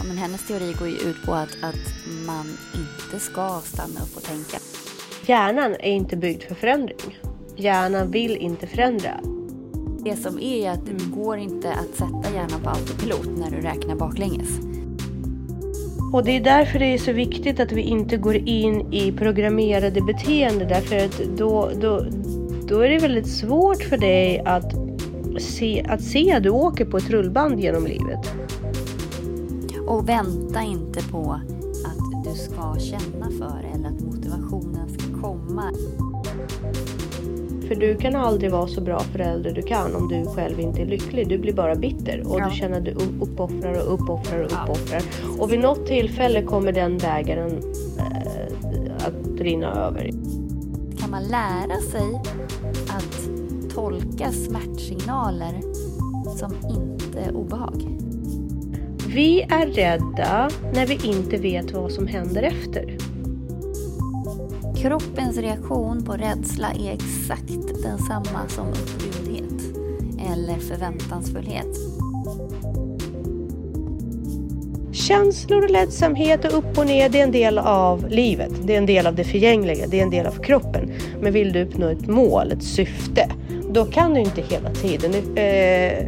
Ja, 0.00 0.06
men 0.06 0.18
hennes 0.18 0.46
teori 0.46 0.74
går 0.78 0.88
ju 0.88 0.94
ut 0.94 1.22
på 1.26 1.34
att, 1.34 1.56
att 1.62 1.94
man 2.26 2.46
inte 2.74 3.24
ska 3.24 3.60
stanna 3.64 4.00
upp 4.00 4.16
och 4.16 4.22
tänka. 4.22 4.58
Hjärnan 5.26 5.72
är 5.72 5.92
inte 5.92 6.16
byggd 6.16 6.42
för 6.42 6.54
förändring. 6.54 7.18
Hjärnan 7.56 8.10
vill 8.10 8.36
inte 8.36 8.66
förändra. 8.66 9.20
Det 10.04 10.16
som 10.16 10.38
är 10.40 10.70
att 10.70 10.86
det 10.86 11.04
går 11.04 11.38
inte 11.38 11.72
att 11.72 11.96
sätta 11.98 12.34
hjärnan 12.34 12.60
på 12.62 12.70
autopilot 12.70 13.38
när 13.38 13.50
du 13.50 13.56
räknar 13.56 13.94
baklänges. 13.94 14.48
Och 16.12 16.24
det 16.24 16.36
är 16.36 16.40
därför 16.40 16.78
det 16.78 16.94
är 16.94 16.98
så 16.98 17.12
viktigt 17.12 17.60
att 17.60 17.72
vi 17.72 17.82
inte 17.82 18.16
går 18.16 18.36
in 18.36 18.92
i 18.92 19.12
programmerade 19.12 20.00
beteende 20.00 20.64
därför 20.64 20.96
att 20.96 21.20
då, 21.38 21.70
då, 21.80 22.06
då 22.68 22.80
är 22.80 22.88
det 22.88 22.98
väldigt 22.98 23.28
svårt 23.28 23.82
för 23.82 23.96
dig 23.96 24.42
att 24.46 24.72
se 25.38 25.86
att 25.88 26.02
se 26.02 26.32
att 26.32 26.42
du 26.42 26.50
åker 26.50 26.84
på 26.84 26.96
ett 26.96 27.10
rullband 27.10 27.60
genom 27.60 27.86
livet. 27.86 28.29
Och 29.90 30.08
vänta 30.08 30.62
inte 30.62 31.08
på 31.08 31.32
att 31.84 32.24
du 32.24 32.34
ska 32.34 32.76
känna 32.78 33.30
för 33.30 33.66
eller 33.74 33.88
att 33.88 34.00
motivationen 34.00 34.88
ska 34.88 35.20
komma. 35.20 35.72
För 37.68 37.74
du 37.74 37.96
kan 37.96 38.16
aldrig 38.16 38.50
vara 38.50 38.66
så 38.66 38.80
bra 38.80 39.00
förälder 39.00 39.52
du 39.52 39.62
kan 39.62 39.94
om 39.94 40.08
du 40.08 40.26
själv 40.26 40.60
inte 40.60 40.82
är 40.82 40.86
lycklig. 40.86 41.28
Du 41.28 41.38
blir 41.38 41.52
bara 41.52 41.74
bitter 41.74 42.22
och 42.26 42.40
Ja. 42.40 42.48
du 42.48 42.56
känner 42.56 42.78
att 42.78 42.84
du 42.84 42.90
uppoffrar 43.20 43.86
och 43.86 43.94
uppoffrar 43.94 44.40
och 44.40 44.52
uppoffrar. 44.52 45.02
Och 45.38 45.52
vid 45.52 45.60
något 45.60 45.86
tillfälle 45.86 46.42
kommer 46.42 46.72
den 46.72 46.98
bägaren 46.98 47.62
eh, 47.98 49.06
att 49.06 49.40
rinna 49.40 49.74
över. 49.86 50.10
Kan 51.00 51.10
man 51.10 51.22
lära 51.22 51.80
sig 51.90 52.20
att 52.88 53.28
tolka 53.74 54.32
smärtsignaler 54.32 55.60
som 56.36 56.52
inte 56.52 57.32
obehag? 57.32 57.99
Vi 59.14 59.42
är 59.42 59.66
rädda 59.66 60.50
när 60.74 60.86
vi 60.86 60.94
inte 61.04 61.36
vet 61.36 61.72
vad 61.72 61.92
som 61.92 62.06
händer 62.06 62.42
efter. 62.42 62.96
Kroppens 64.76 65.36
reaktion 65.38 66.04
på 66.04 66.12
rädsla 66.12 66.68
är 66.68 66.92
exakt 66.92 67.82
densamma 67.82 68.48
som 68.48 68.66
upprymdhet 68.68 69.76
eller 70.32 70.58
förväntansfullhet. 70.58 71.66
Känslor 74.92 75.64
och 75.64 75.70
ledsamhet 75.70 76.44
och 76.44 76.58
upp 76.58 76.78
och 76.78 76.86
ner, 76.86 77.08
det 77.08 77.20
är 77.20 77.24
en 77.24 77.32
del 77.32 77.58
av 77.58 78.08
livet. 78.08 78.52
Det 78.62 78.74
är 78.74 78.78
en 78.78 78.86
del 78.86 79.06
av 79.06 79.14
det 79.14 79.24
förgängliga, 79.24 79.86
det 79.86 79.98
är 79.98 80.02
en 80.02 80.10
del 80.10 80.26
av 80.26 80.42
kroppen. 80.42 80.92
Men 81.20 81.32
vill 81.32 81.52
du 81.52 81.62
uppnå 81.62 81.88
ett 81.88 82.06
mål, 82.06 82.52
ett 82.52 82.64
syfte, 82.64 83.30
då 83.70 83.84
kan 83.84 84.14
du 84.14 84.20
inte 84.20 84.42
hela 84.42 84.70
tiden 84.70 85.36
eh, 85.36 86.06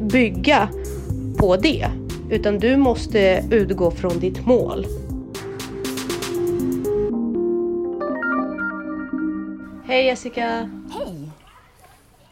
bygga 0.00 0.68
på 1.38 1.56
det. 1.56 1.86
Utan 2.30 2.58
du 2.58 2.76
måste 2.76 3.44
utgå 3.50 3.90
från 3.90 4.18
ditt 4.20 4.46
mål. 4.46 4.86
Hej 9.86 10.04
Jessica! 10.06 10.70
Hej! 10.92 11.30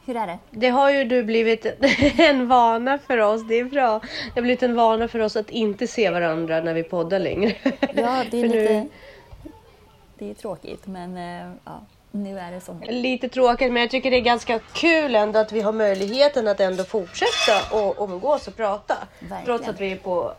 Hur 0.06 0.16
är 0.16 0.26
det? 0.26 0.38
Det 0.50 0.68
har 0.68 0.90
ju 0.90 1.04
du 1.04 1.24
blivit 1.24 1.66
en 2.18 2.48
vana 2.48 2.98
för 2.98 3.18
oss. 3.18 3.48
Det 3.48 3.54
är 3.54 3.64
bra. 3.64 4.00
Det 4.00 4.40
har 4.40 4.42
blivit 4.42 4.62
en 4.62 4.74
vana 4.74 5.08
för 5.08 5.18
oss 5.18 5.36
att 5.36 5.50
inte 5.50 5.86
se 5.86 6.10
varandra 6.10 6.60
när 6.60 6.74
vi 6.74 6.82
poddar 6.82 7.18
längre. 7.18 7.54
Ja, 7.94 8.24
det 8.30 8.40
är 8.40 8.42
För 8.48 8.48
nu- 8.48 8.60
lite... 8.62 8.86
Det 10.18 10.30
är 10.30 10.34
tråkigt, 10.34 10.86
men 10.86 11.16
eh, 11.16 11.52
ja, 11.64 11.80
nu 12.10 12.38
är 12.38 12.52
det 12.52 12.60
som... 12.60 12.80
Lite 12.80 13.28
tråkigt, 13.28 13.72
men 13.72 13.82
jag 13.82 13.90
tycker 13.90 14.10
det 14.10 14.16
är 14.16 14.20
ganska 14.20 14.58
kul 14.58 15.14
ändå 15.14 15.38
att 15.38 15.52
vi 15.52 15.60
har 15.60 15.72
möjligheten 15.72 16.48
att 16.48 16.60
ändå 16.60 16.84
fortsätta 16.84 17.76
och 17.76 18.10
umgås 18.10 18.48
och 18.48 18.56
prata. 18.56 18.94
Verkligen. 19.18 19.44
Trots 19.44 19.68
att 19.68 19.80
vi 19.80 19.92
är 19.92 19.96
på, 19.96 20.34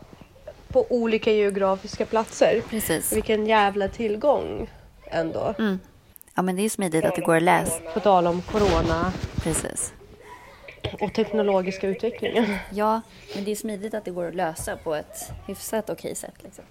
på 0.68 0.86
olika 0.88 1.32
geografiska 1.32 2.06
platser. 2.06 2.62
Precis. 2.70 3.12
Vilken 3.12 3.46
jävla 3.46 3.88
tillgång 3.88 4.70
ändå. 5.04 5.54
Mm. 5.58 5.80
Ja, 6.34 6.42
men 6.42 6.56
det 6.56 6.62
är 6.62 6.68
smidigt 6.68 7.04
att 7.04 7.14
det 7.14 7.20
går 7.20 7.36
att 7.36 7.42
läsa. 7.42 7.80
På 7.94 8.00
tal 8.00 8.26
om 8.26 8.42
corona 8.42 9.12
Precis. 9.42 9.92
och 11.00 11.14
teknologiska 11.14 11.88
utvecklingen. 11.88 12.56
Ja, 12.70 13.00
men 13.34 13.44
det 13.44 13.50
är 13.50 13.56
smidigt 13.56 13.94
att 13.94 14.04
det 14.04 14.10
går 14.10 14.28
att 14.28 14.34
lösa 14.34 14.76
på 14.76 14.94
ett 14.94 15.32
hyfsat 15.46 15.90
okej 15.90 16.14
sätt. 16.14 16.34
Liksom. 16.42 16.64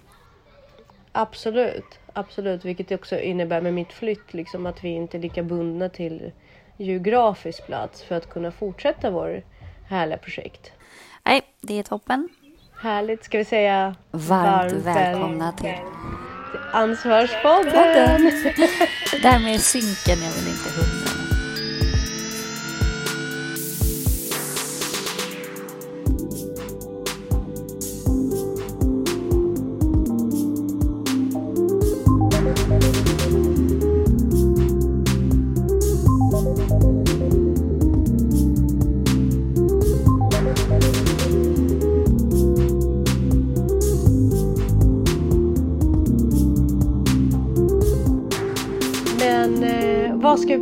Absolut, 1.12 1.98
absolut. 2.12 2.64
Vilket 2.64 2.92
också 2.92 3.18
innebär 3.20 3.60
med 3.60 3.74
mitt 3.74 3.92
flytt 3.92 4.34
liksom 4.34 4.66
att 4.66 4.84
vi 4.84 4.88
inte 4.88 5.16
är 5.16 5.20
lika 5.20 5.42
bundna 5.42 5.88
till 5.88 6.32
geografisk 6.76 7.66
plats 7.66 8.02
för 8.02 8.14
att 8.14 8.30
kunna 8.30 8.52
fortsätta 8.52 9.10
vår 9.10 9.42
härliga 9.88 10.18
projekt. 10.18 10.72
Nej, 11.24 11.42
det 11.60 11.78
är 11.78 11.82
toppen. 11.82 12.28
Härligt, 12.82 13.24
ska 13.24 13.38
vi 13.38 13.44
säga 13.44 13.94
Varmt, 14.10 14.72
väl- 14.72 14.80
välkomna 14.82 15.52
till 15.52 15.64
till 16.50 16.60
Ansvarspodden! 16.72 17.72
podden. 17.72 18.20
Det 19.22 19.28
här 19.28 19.38
med 19.40 19.60
synken, 19.60 20.24
jag 20.24 20.32
vill 20.32 20.48
inte 20.52 20.70
hundra. 20.76 20.89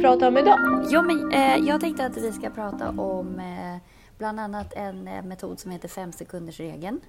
Prata 0.08 0.28
om 0.28 0.36
idag? 0.36 0.58
Jo, 0.90 1.02
men, 1.02 1.32
eh, 1.32 1.56
jag 1.68 1.80
tänkte 1.80 2.06
att 2.06 2.16
vi 2.16 2.32
ska 2.32 2.50
prata 2.50 2.88
om 2.90 3.40
eh, 3.40 3.76
bland 4.18 4.40
annat 4.40 4.72
en 4.72 5.08
eh, 5.08 5.22
metod 5.24 5.60
som 5.60 5.70
heter 5.70 5.88
fem 5.88 6.12
sekunders 6.12 6.60
regeln. 6.60 7.00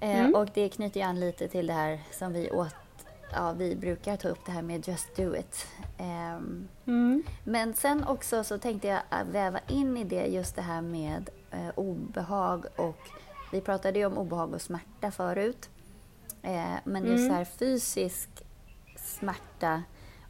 Eh, 0.00 0.28
Och 0.28 0.48
det 0.54 0.68
knyter 0.68 1.00
ju 1.00 1.06
an 1.06 1.20
lite 1.20 1.48
till 1.48 1.66
det 1.66 1.72
här 1.72 2.00
som 2.12 2.32
vi 2.32 2.50
åt, 2.50 2.74
ja, 3.32 3.52
vi 3.52 3.76
brukar 3.76 4.16
ta 4.16 4.28
upp 4.28 4.38
det 4.46 4.52
här 4.52 4.62
med 4.62 4.88
just 4.88 5.16
do 5.16 5.36
it. 5.36 5.66
Ehm, 5.98 6.68
Men 7.44 7.74
sen 7.74 8.04
också 8.04 8.44
så 8.44 8.58
tänkte 8.58 8.88
jag 8.88 9.00
väva 9.32 9.58
in 9.68 9.96
i 9.96 10.04
det 10.04 10.26
just 10.26 10.56
det 10.56 10.62
här 10.62 10.80
med 10.82 11.30
eh, 11.50 11.68
obehag 11.74 12.64
och 12.76 13.08
vi 13.52 13.60
pratade 13.60 13.98
ju 13.98 14.06
om 14.06 14.18
obehag 14.18 14.54
och 14.54 14.62
smärta 14.62 15.10
förut. 15.10 15.70
Eh, 16.42 16.74
men 16.84 17.04
just 17.06 17.26
så 17.28 17.32
här 17.32 17.44
fysisk 17.44 18.28
smärta 18.96 19.82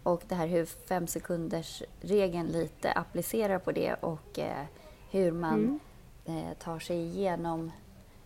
och 0.08 0.22
det 0.28 0.34
här 0.34 0.46
hur 0.46 0.64
fem 0.64 1.06
sekunders 1.06 1.82
regeln 2.00 2.46
lite 2.46 2.92
applicerar 2.92 3.58
på 3.58 3.72
det 3.72 3.94
och 3.94 4.38
eh, 4.38 4.64
hur 5.10 5.32
man 5.32 5.80
eh, 6.24 6.52
tar 6.58 6.78
sig 6.78 6.96
igenom, 6.96 7.72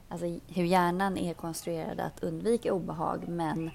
alltså 0.09 0.27
hur 0.49 0.65
hjärnan 0.65 1.19
är 1.19 1.35
konstruerad 1.35 2.01
att 2.01 2.23
undvika 2.23 2.73
obehag 2.73 3.29
men 3.29 3.71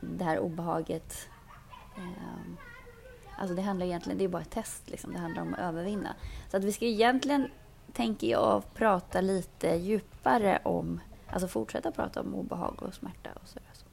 det 0.00 0.24
här 0.24 0.38
obehaget 0.38 1.28
ehm, 1.96 2.56
Alltså 3.38 3.54
det 3.54 3.62
handlar 3.62 3.86
egentligen, 3.86 4.18
det 4.18 4.24
är 4.24 4.28
bara 4.28 4.42
ett 4.42 4.50
test 4.50 4.90
liksom. 4.90 5.12
Det 5.12 5.18
handlar 5.18 5.42
om 5.42 5.54
att 5.54 5.60
övervinna. 5.60 6.14
Så 6.50 6.56
att 6.56 6.64
vi 6.64 6.72
ska 6.72 6.84
egentligen, 6.84 7.50
tänker 7.92 8.26
jag, 8.26 8.74
prata 8.74 9.20
lite 9.20 9.68
djupare 9.68 10.58
om, 10.62 11.00
alltså 11.30 11.48
fortsätta 11.48 11.92
prata 11.92 12.20
om 12.20 12.34
obehag 12.34 12.82
och 12.82 12.94
smärta 12.94 13.30
och 13.42 13.48
sådär. 13.48 13.68
Så. 13.72 13.84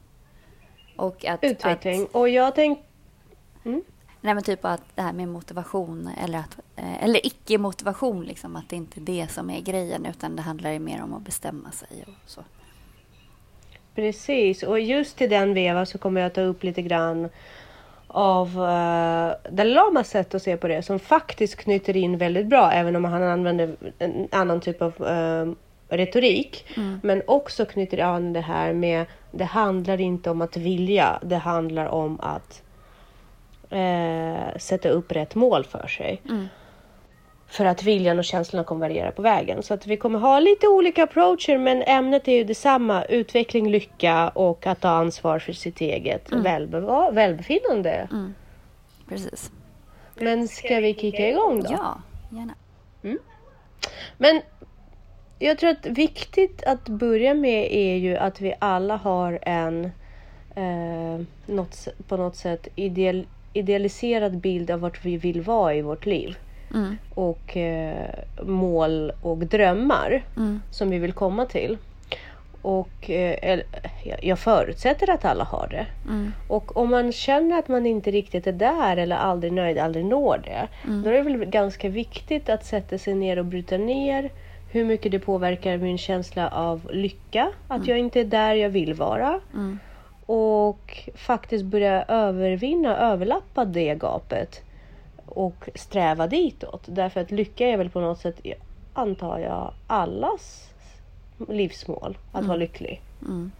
Och 0.96 1.24
att, 1.24 1.44
Utveckling. 1.44 2.02
Att, 2.02 2.14
Och 2.14 2.28
jag 2.28 2.54
tänkte... 2.54 2.89
nej 4.20 4.34
men 4.34 4.42
typ 4.42 4.64
att 4.64 4.82
det 4.94 5.02
här 5.02 5.12
med 5.12 5.28
motivation 5.28 6.10
eller, 6.24 6.38
att, 6.38 6.58
eh, 6.76 7.04
eller 7.04 7.26
icke-motivation, 7.26 8.24
liksom, 8.24 8.56
att 8.56 8.68
det 8.68 8.76
inte 8.76 9.00
är 9.00 9.02
det 9.02 9.30
som 9.30 9.50
är 9.50 9.60
grejen 9.60 10.06
utan 10.06 10.36
det 10.36 10.42
handlar 10.42 10.78
mer 10.78 11.02
om 11.02 11.14
att 11.14 11.22
bestämma 11.22 11.70
sig 11.70 12.04
och 12.06 12.30
så. 12.30 12.44
Precis, 13.94 14.62
och 14.62 14.80
just 14.80 15.22
i 15.22 15.26
den 15.26 15.54
vevan 15.54 15.86
så 15.86 15.98
kommer 15.98 16.20
jag 16.20 16.26
att 16.26 16.34
ta 16.34 16.40
upp 16.40 16.62
lite 16.62 16.82
grann 16.82 17.28
av 18.06 18.48
uh, 18.48 19.52
Dalai 19.52 19.74
Lamas 19.74 20.08
sätt 20.08 20.34
att 20.34 20.42
se 20.42 20.56
på 20.56 20.68
det 20.68 20.82
som 20.82 20.98
faktiskt 20.98 21.56
knyter 21.56 21.96
in 21.96 22.18
väldigt 22.18 22.46
bra 22.46 22.72
även 22.72 22.96
om 22.96 23.04
han 23.04 23.22
använder 23.22 23.76
en 23.98 24.28
annan 24.32 24.60
typ 24.60 24.82
av 24.82 25.06
eh, 25.06 25.52
retorik. 25.88 26.66
Men 27.02 27.22
också 27.26 27.64
knyter 27.66 27.98
an 27.98 28.32
det 28.32 28.40
här 28.40 28.72
med 28.72 29.06
det 29.30 29.44
handlar 29.44 30.00
inte 30.00 30.30
om 30.30 30.40
att 30.40 30.56
vilja, 30.56 31.18
det 31.22 31.36
handlar 31.36 31.86
om 31.86 32.20
att 32.20 32.62
eh, 33.70 34.56
sätta 34.58 34.88
upp 34.88 35.12
rätt 35.12 35.34
mål 35.34 35.64
för 35.64 35.86
sig. 35.86 36.22
För 37.46 37.64
att 37.64 37.82
viljan 37.82 38.18
och 38.18 38.24
känslorna 38.24 38.64
kommer 38.64 38.80
variera 38.88 39.12
på 39.12 39.22
vägen. 39.22 39.62
Så 39.62 39.74
att 39.74 39.86
vi 39.86 39.96
kommer 39.96 40.18
ha 40.18 40.40
lite 40.40 40.68
olika 40.68 41.02
approacher 41.04 41.58
men 41.58 41.82
ämnet 41.82 42.28
är 42.28 42.32
ju 42.32 42.44
detsamma. 42.44 43.04
Utveckling, 43.04 43.70
lycka 43.70 44.28
och 44.28 44.66
att 44.66 44.80
ta 44.80 44.88
ansvar 44.88 45.38
för 45.38 45.52
sitt 45.52 45.80
eget 45.80 46.30
välbe- 46.30 47.12
välbefinnande. 47.12 48.08
Precis. 49.08 49.50
Men 50.14 50.48
ska 50.48 50.80
vi 50.80 50.94
kicka 50.94 51.28
igång 51.28 51.60
då? 51.62 51.68
Ja, 51.70 52.00
gärna. 52.30 52.54
Men 54.18 54.40
jag 55.38 55.58
tror 55.58 55.70
att 55.70 55.86
viktigt 55.86 56.64
att 56.64 56.88
börja 56.88 57.34
med 57.34 57.72
är 57.72 57.96
ju 57.96 58.16
att 58.16 58.40
vi 58.40 58.54
alla 58.58 58.96
har 58.96 59.38
en 59.42 59.84
eh, 60.54 61.26
något, 61.46 61.88
på 62.08 62.16
något 62.16 62.36
sätt 62.36 62.68
ideal, 62.76 63.26
idealiserad 63.52 64.38
bild 64.38 64.70
av 64.70 64.80
vart 64.80 65.04
vi 65.04 65.16
vill 65.16 65.40
vara 65.42 65.74
i 65.74 65.82
vårt 65.82 66.06
liv. 66.06 66.36
Mm. 66.74 66.96
Och 67.14 67.56
eh, 67.56 68.08
mål 68.42 69.12
och 69.22 69.38
drömmar 69.38 70.22
Mm. 70.36 70.62
som 70.70 70.90
vi 70.90 70.98
vill 70.98 71.12
komma 71.12 71.46
till. 71.46 71.78
Och 72.62 73.10
eh, 73.10 73.60
jag- 74.22 74.38
förutsätter 74.38 75.10
att 75.10 75.24
alla 75.24 75.44
har 75.44 75.68
det. 75.70 75.86
Mm. 76.08 76.32
Och 76.48 76.76
om 76.76 76.90
man 76.90 77.12
känner 77.12 77.58
att 77.58 77.68
man 77.68 77.86
inte 77.86 78.10
riktigt 78.10 78.46
är 78.46 78.52
där 78.52 78.96
eller 78.96 79.16
aldrig 79.16 79.52
nöjd, 79.52 79.78
aldrig 79.78 80.04
når 80.04 80.40
det. 80.44 80.68
Mm. 80.88 81.02
Då 81.02 81.08
är 81.10 81.14
det 81.14 81.22
väl 81.22 81.44
ganska 81.44 81.88
viktigt 81.88 82.48
att 82.48 82.64
sätta 82.64 82.98
sig 82.98 83.14
ner 83.14 83.38
och 83.38 83.44
bryta 83.44 83.76
ner 83.76 84.30
hur 84.72 84.84
mycket 84.84 85.12
det 85.12 85.18
påverkar 85.18 85.76
min 85.76 85.98
känsla 85.98 86.48
av 86.48 86.90
lycka. 86.92 87.48
Att 87.68 87.86
jag 87.86 87.98
inte 87.98 88.20
är 88.20 88.24
där 88.24 88.54
jag 88.54 88.70
vill 88.70 88.94
vara. 88.94 89.40
Mm. 90.30 90.38
Och 90.38 91.08
faktiskt 91.14 91.64
börja 91.64 92.04
övervinna, 92.04 92.96
överlappa 92.96 93.64
det 93.64 93.94
gapet. 93.94 94.62
Och 95.26 95.68
sträva 95.74 96.26
ditåt. 96.26 96.82
Därför 96.86 97.20
att 97.20 97.30
lycka 97.30 97.66
är 97.66 97.76
väl 97.76 97.90
på 97.90 98.00
något 98.00 98.18
sätt, 98.18 98.40
antar 98.92 99.38
jag, 99.38 99.72
allas 99.86 100.70
livsmål. 101.48 102.18
Att 102.32 102.44
vara 102.44 102.56
lycklig. 102.56 103.02
Mm. 103.22 103.52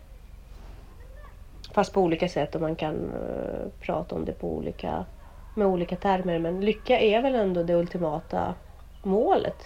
Fast 1.72 1.92
på 1.92 2.00
olika 2.00 2.28
sätt 2.28 2.54
och 2.54 2.60
man 2.60 2.76
kan 2.76 2.94
eh, 2.94 3.70
prata 3.80 4.14
om 4.14 4.24
det 4.24 4.32
på 4.32 4.56
olika, 4.56 5.04
med 5.56 5.66
olika 5.66 5.96
termer. 5.96 6.38
Men 6.38 6.60
lycka 6.60 7.00
är 7.00 7.22
väl 7.22 7.34
ändå 7.34 7.62
det 7.62 7.74
ultimata 7.74 8.54
målet. 9.02 9.64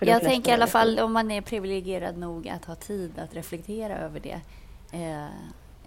Jag 0.00 0.22
tänker 0.22 0.50
i 0.50 0.54
alla 0.54 0.66
fall 0.66 0.98
om 0.98 1.12
man 1.12 1.30
är 1.30 1.40
privilegierad 1.40 2.18
nog 2.18 2.48
att 2.48 2.64
ha 2.64 2.74
tid 2.74 3.18
att 3.18 3.34
reflektera 3.34 3.98
över 3.98 4.20
det. 4.20 4.40
Eh, 4.92 5.26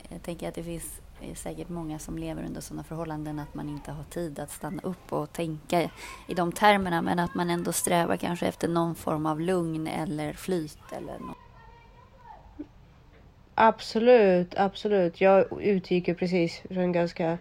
jag 0.10 0.24
tänker 0.24 0.48
att 0.48 0.56
det 0.56 0.64
finns 0.64 1.02
eh, 1.22 1.34
säkert 1.34 1.70
många 1.70 2.00
som 2.00 2.18
lever 2.18 2.44
under 2.44 2.62
sådana 2.62 2.84
förhållanden 2.84 3.40
att 3.40 3.54
man 3.54 3.70
inte 3.70 3.92
har 3.92 4.04
tid 4.04 4.40
att 4.40 4.52
stanna 4.52 4.82
upp 4.82 5.14
och 5.14 5.34
tänka 5.34 5.82
i 6.28 6.34
de 6.36 6.52
termerna 6.52 7.02
men 7.02 7.20
att 7.20 7.36
man 7.36 7.50
ändå 7.50 7.72
strävar 7.72 8.18
kanske 8.18 8.48
efter 8.48 8.68
någon 8.68 8.96
form 8.96 9.26
av 9.26 9.42
lugn 9.42 9.88
eller 9.88 10.34
flyt 10.34 10.92
eller 10.98 11.20
något. 11.20 11.38
Absolut, 13.56 14.56
absolut. 14.58 15.22
Jag 15.22 15.62
utgick 15.62 16.08
ju 16.08 16.16
precis 16.16 16.62
från 16.70 16.78
en 16.78 16.92
ganska 16.92 17.38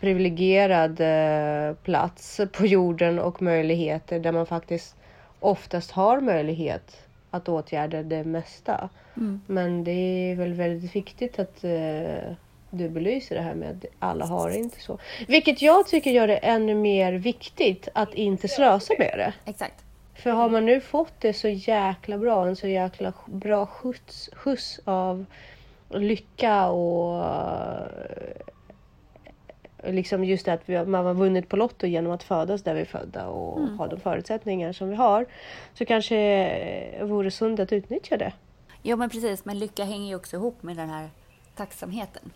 privilegierad 0.00 1.00
eh, 1.00 1.74
plats 1.74 2.40
på 2.52 2.66
jorden 2.66 3.18
och 3.18 3.42
möjligheter 3.42 4.20
där 4.20 4.32
man 4.32 4.46
faktiskt 4.46 4.96
oftast 5.40 5.90
har 5.90 6.20
möjlighet 6.20 7.05
att 7.36 7.48
åtgärda 7.48 8.02
det 8.02 8.24
mesta. 8.24 8.88
Mm. 9.16 9.40
Men 9.46 9.84
det 9.84 9.90
är 9.90 10.34
väl 10.36 10.52
väldigt 10.52 10.96
viktigt 10.96 11.38
att 11.38 11.64
eh, 11.64 12.32
du 12.70 12.88
belyser 12.88 13.34
det 13.34 13.42
här 13.42 13.54
med 13.54 13.70
att 13.70 13.84
alla 13.98 14.26
har 14.26 14.50
det 14.50 14.56
inte 14.56 14.80
så. 14.80 14.98
Vilket 15.28 15.62
jag 15.62 15.86
tycker 15.86 16.10
gör 16.10 16.26
det 16.26 16.36
ännu 16.36 16.74
mer 16.74 17.12
viktigt 17.12 17.88
att 17.94 18.14
inte 18.14 18.48
slösa 18.48 18.94
med 18.98 19.14
det. 19.16 19.50
Exakt. 19.50 19.84
För 20.14 20.30
har 20.30 20.48
man 20.48 20.64
nu 20.64 20.80
fått 20.80 21.20
det 21.20 21.32
så 21.32 21.48
jäkla 21.48 22.18
bra, 22.18 22.46
en 22.46 22.56
så 22.56 22.68
jäkla 22.68 23.12
bra 23.26 23.66
skjuts, 23.66 24.30
skjuts 24.32 24.80
av 24.84 25.24
lycka 25.90 26.66
och 26.68 27.24
liksom 29.92 30.24
just 30.24 30.48
att 30.48 30.60
vi, 30.66 30.84
man 30.84 31.06
har 31.06 31.14
vunnit 31.14 31.48
på 31.48 31.56
Lotto 31.56 31.86
genom 31.86 32.12
att 32.12 32.22
födas 32.22 32.62
där 32.62 32.74
vi 32.74 32.80
är 32.80 32.84
födda 32.84 33.26
och 33.26 33.60
ha 33.60 33.86
de 33.86 34.00
förutsättningar 34.00 34.72
som 34.72 34.88
vi 34.88 34.96
har. 34.96 35.26
Så 35.74 35.84
kanske 35.84 36.16
eh, 36.16 37.04
vore 37.06 37.30
sunt 37.30 37.60
att 37.60 37.72
utnyttja 37.72 38.16
det. 38.16 38.32
Jo 38.82 38.96
men 38.96 39.10
precis, 39.10 39.44
men 39.44 39.58
lycka 39.58 39.84
hänger 39.84 40.08
ju 40.08 40.14
också 40.14 40.36
ihop 40.36 40.62
med 40.62 40.76
den 40.76 40.88
här 40.88 41.10
tacksamheten. 41.54 42.30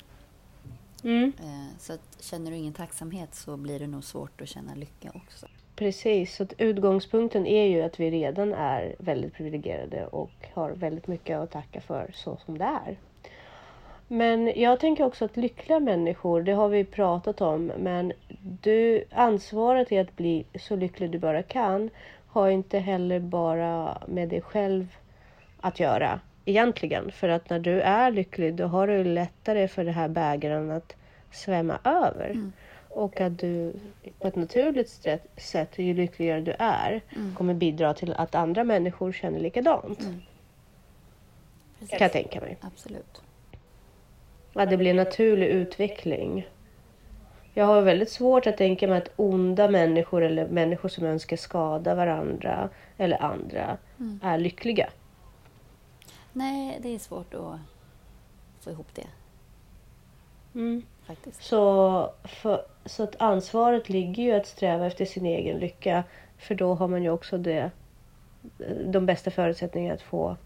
Mm. 1.05 1.33
Eh, 1.39 1.79
så 1.79 1.93
att, 1.93 2.17
känner 2.21 2.51
du 2.51 2.57
ingen 2.57 2.73
tacksamhet 2.73 3.35
så 3.35 3.57
blir 3.57 3.79
det 3.79 3.87
nog 3.87 4.05
svårt 4.05 4.41
att 4.41 4.49
känna 4.49 4.75
lycka 4.75 5.11
också. 5.15 5.47
Precis, 5.77 6.37
så 6.37 6.47
utgångspunkten 6.59 7.47
är 7.47 7.67
ju 7.67 7.83
att 7.83 8.01
vi 8.01 8.11
redan 8.11 8.55
är 8.55 8.97
väldigt 8.99 9.35
privilegierade 9.35 10.07
och 10.07 10.31
har 10.55 10.71
väldigt 10.71 11.07
mycket 11.07 11.39
att 11.39 11.51
tacka 11.51 11.81
för 11.81 12.11
så 12.15 12.39
som 12.47 12.59
det 12.59 12.65
är. 12.65 12.99
Men 14.13 14.53
jag 14.61 14.81
tänker 14.81 15.05
också 15.05 15.25
att 15.25 15.37
lyckliga 15.37 15.81
människor, 15.81 16.43
det 16.43 16.53
har 16.53 16.69
vi 16.69 16.85
pratat 16.85 17.41
om, 17.41 17.67
men 17.67 18.13
du, 18.63 19.05
ansvaret 19.11 19.93
är 19.93 20.01
att 20.01 20.17
bli 20.17 20.45
så 20.55 20.77
lycklig 20.77 21.11
du 21.11 21.19
bara 21.19 21.43
kan 21.43 21.91
har 22.27 22.49
inte 22.49 22.79
heller 22.79 23.21
bara 23.21 24.03
med 24.07 24.29
dig 24.29 24.41
själv 24.41 24.97
att 25.61 25.81
göra 25.81 26.21
egentligen. 26.45 27.13
För 27.13 27.29
att 27.29 27.51
när 27.51 27.59
du 27.59 27.81
är 27.81 28.11
lycklig 28.11 28.55
då 28.55 28.67
har 28.67 28.87
du 28.87 29.05
lättare 29.05 29.69
för 29.69 29.85
det 29.85 29.93
här 29.93 30.09
bägaren 30.09 30.71
att 30.71 30.97
svämma 31.33 31.79
över. 31.85 32.51
Och 32.89 33.21
att 33.21 33.39
du 33.39 33.73
på 34.19 34.29
ett 34.29 34.37
naturligt 34.37 34.89
sätt, 35.37 35.79
ju 35.79 35.95
lyckligare 35.95 36.41
du 36.41 36.55
är 36.59 37.01
kommer 37.37 37.55
bidra 37.55 37.95
till 37.95 38.13
att 38.13 38.35
andra 38.35 38.65
människor 38.65 39.13
känner 39.13 39.41
likadant. 39.41 39.99
Precis. 41.79 41.91
Kan 41.91 42.01
jag 42.01 42.13
tänka 42.13 42.41
mig. 42.41 42.57
Absolut. 42.61 43.23
Att 44.55 44.71
det 44.71 44.77
blir 44.77 44.91
en 44.91 44.97
naturlig 44.97 45.47
utveckling. 45.47 46.49
Jag 47.55 47.65
har 47.65 47.83
väldigt 47.83 48.11
svårt 48.11 48.47
att 48.47 48.57
tänka 48.57 48.89
mig 48.89 48.99
att 48.99 49.11
onda 49.17 49.69
människor 49.69 50.23
eller 50.23 50.49
människor 50.49 50.89
som 50.89 51.07
önskar 51.07 51.37
skada 51.37 51.95
varandra 51.95 52.69
eller 52.97 53.23
andra 53.23 53.79
är 54.23 54.39
lyckliga. 54.39 54.91
Nej, 56.33 56.79
det 56.83 56.95
är 56.95 56.99
svårt 56.99 57.35
att 57.35 57.59
få 58.61 58.71
ihop 58.71 58.95
det 58.95 59.07
Mm. 60.55 60.83
faktiskt. 61.07 61.45
Så, 61.45 62.13
för, 62.25 62.65
så 62.85 63.03
att 63.03 63.17
ansvaret 63.19 63.89
ligger 63.89 64.23
ju 64.23 64.33
att 64.33 64.47
sträva 64.47 64.87
efter 64.87 65.05
sin 65.05 65.27
egen 65.27 65.59
lycka. 65.59 66.05
För 66.39 66.55
då 66.55 66.75
har 66.75 66.89
man 66.89 67.03
ju 67.03 67.11
också 67.11 67.39
det, 67.39 67.71
de 68.85 69.07
bästa 69.07 69.31
förutsättningarna 69.31 69.95
att 69.95 70.03
få 70.03 70.37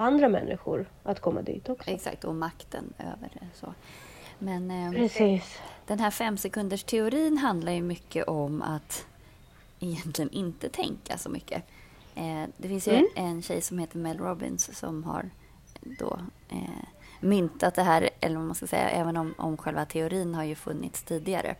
andra 0.00 0.28
människor 0.28 0.86
att 1.02 1.20
komma 1.20 1.42
dit 1.42 1.68
också. 1.68 1.90
Exakt, 1.90 2.24
och 2.24 2.34
makten 2.34 2.92
över 2.98 3.28
det. 3.32 3.46
Så. 3.54 3.74
Men 4.38 4.70
eh, 4.70 4.92
Precis. 4.92 5.58
den 5.86 5.98
här 6.00 6.10
fem 6.10 6.36
sekunders 6.36 6.84
teorin 6.84 7.38
handlar 7.38 7.72
ju 7.72 7.82
mycket 7.82 8.28
om 8.28 8.62
att 8.62 9.06
egentligen 9.80 10.30
inte 10.30 10.68
tänka 10.68 11.18
så 11.18 11.28
mycket. 11.28 11.62
Eh, 12.14 12.44
det 12.56 12.68
finns 12.68 12.88
ju 12.88 12.92
Mm. 12.92 13.06
en 13.14 13.42
tjej 13.42 13.60
som 13.60 13.78
heter 13.78 13.98
Mel 13.98 14.18
Robbins 14.18 14.78
som 14.78 15.04
har 15.04 15.30
då 15.80 16.18
eh, 16.48 16.84
myntat 17.20 17.74
det 17.74 17.82
här, 17.82 18.10
eller 18.20 18.36
vad 18.36 18.44
man 18.46 18.54
ska 18.54 18.66
säga, 18.66 18.88
även 18.90 19.16
om, 19.16 19.34
om 19.38 19.56
själva 19.56 19.84
teorin 19.84 20.34
har 20.34 20.44
ju 20.44 20.54
funnits 20.54 21.02
tidigare. 21.02 21.54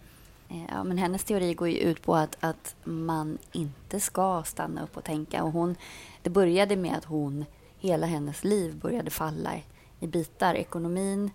Eh, 0.49 0.65
ja, 0.69 0.85
men 0.85 0.99
hennes 0.99 1.25
teori 1.25 1.55
går 1.55 1.69
ju 1.69 1.79
ut 1.79 2.03
på 2.03 2.15
att, 2.17 2.37
att 2.41 2.75
man 2.85 3.39
inte 3.53 4.01
ska 4.01 4.43
stanna 4.47 4.83
upp 4.83 4.97
och 4.97 5.05
tänka. 5.05 5.45
Och 5.45 5.53
hon, 5.53 5.77
det 6.23 6.31
började 6.31 6.77
med 6.77 6.95
att 6.97 7.05
hon, 7.05 7.45
hela 7.81 8.07
hennes 8.07 8.45
liv 8.45 8.77
började 8.77 9.11
falla 9.11 9.51
i 10.01 10.07
bitar. 10.07 10.55
Ekonomin 10.55 11.31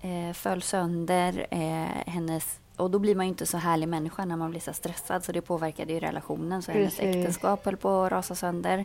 eh, 0.00 0.32
föll 0.32 0.62
sönder. 0.62 1.46
Eh, 1.50 2.12
hennes, 2.12 2.60
och 2.76 2.90
då 2.90 2.98
blir 2.98 3.14
man 3.14 3.26
ju 3.26 3.28
inte 3.30 3.46
så 3.46 3.56
härlig 3.56 3.88
människa 3.88 4.24
när 4.24 4.36
man 4.36 4.50
blir 4.50 4.60
så 4.60 4.72
stressad. 4.72 5.24
Så 5.24 5.32
det 5.32 5.40
påverkade 5.40 5.92
ju 5.92 6.00
relationen. 6.00 6.62
Så 6.62 6.72
hennes 6.72 6.96
Precis. 6.96 7.16
äktenskap 7.16 7.64
höll 7.64 7.76
på 7.76 8.02
att 8.02 8.12
rasa 8.12 8.34
sönder. 8.34 8.84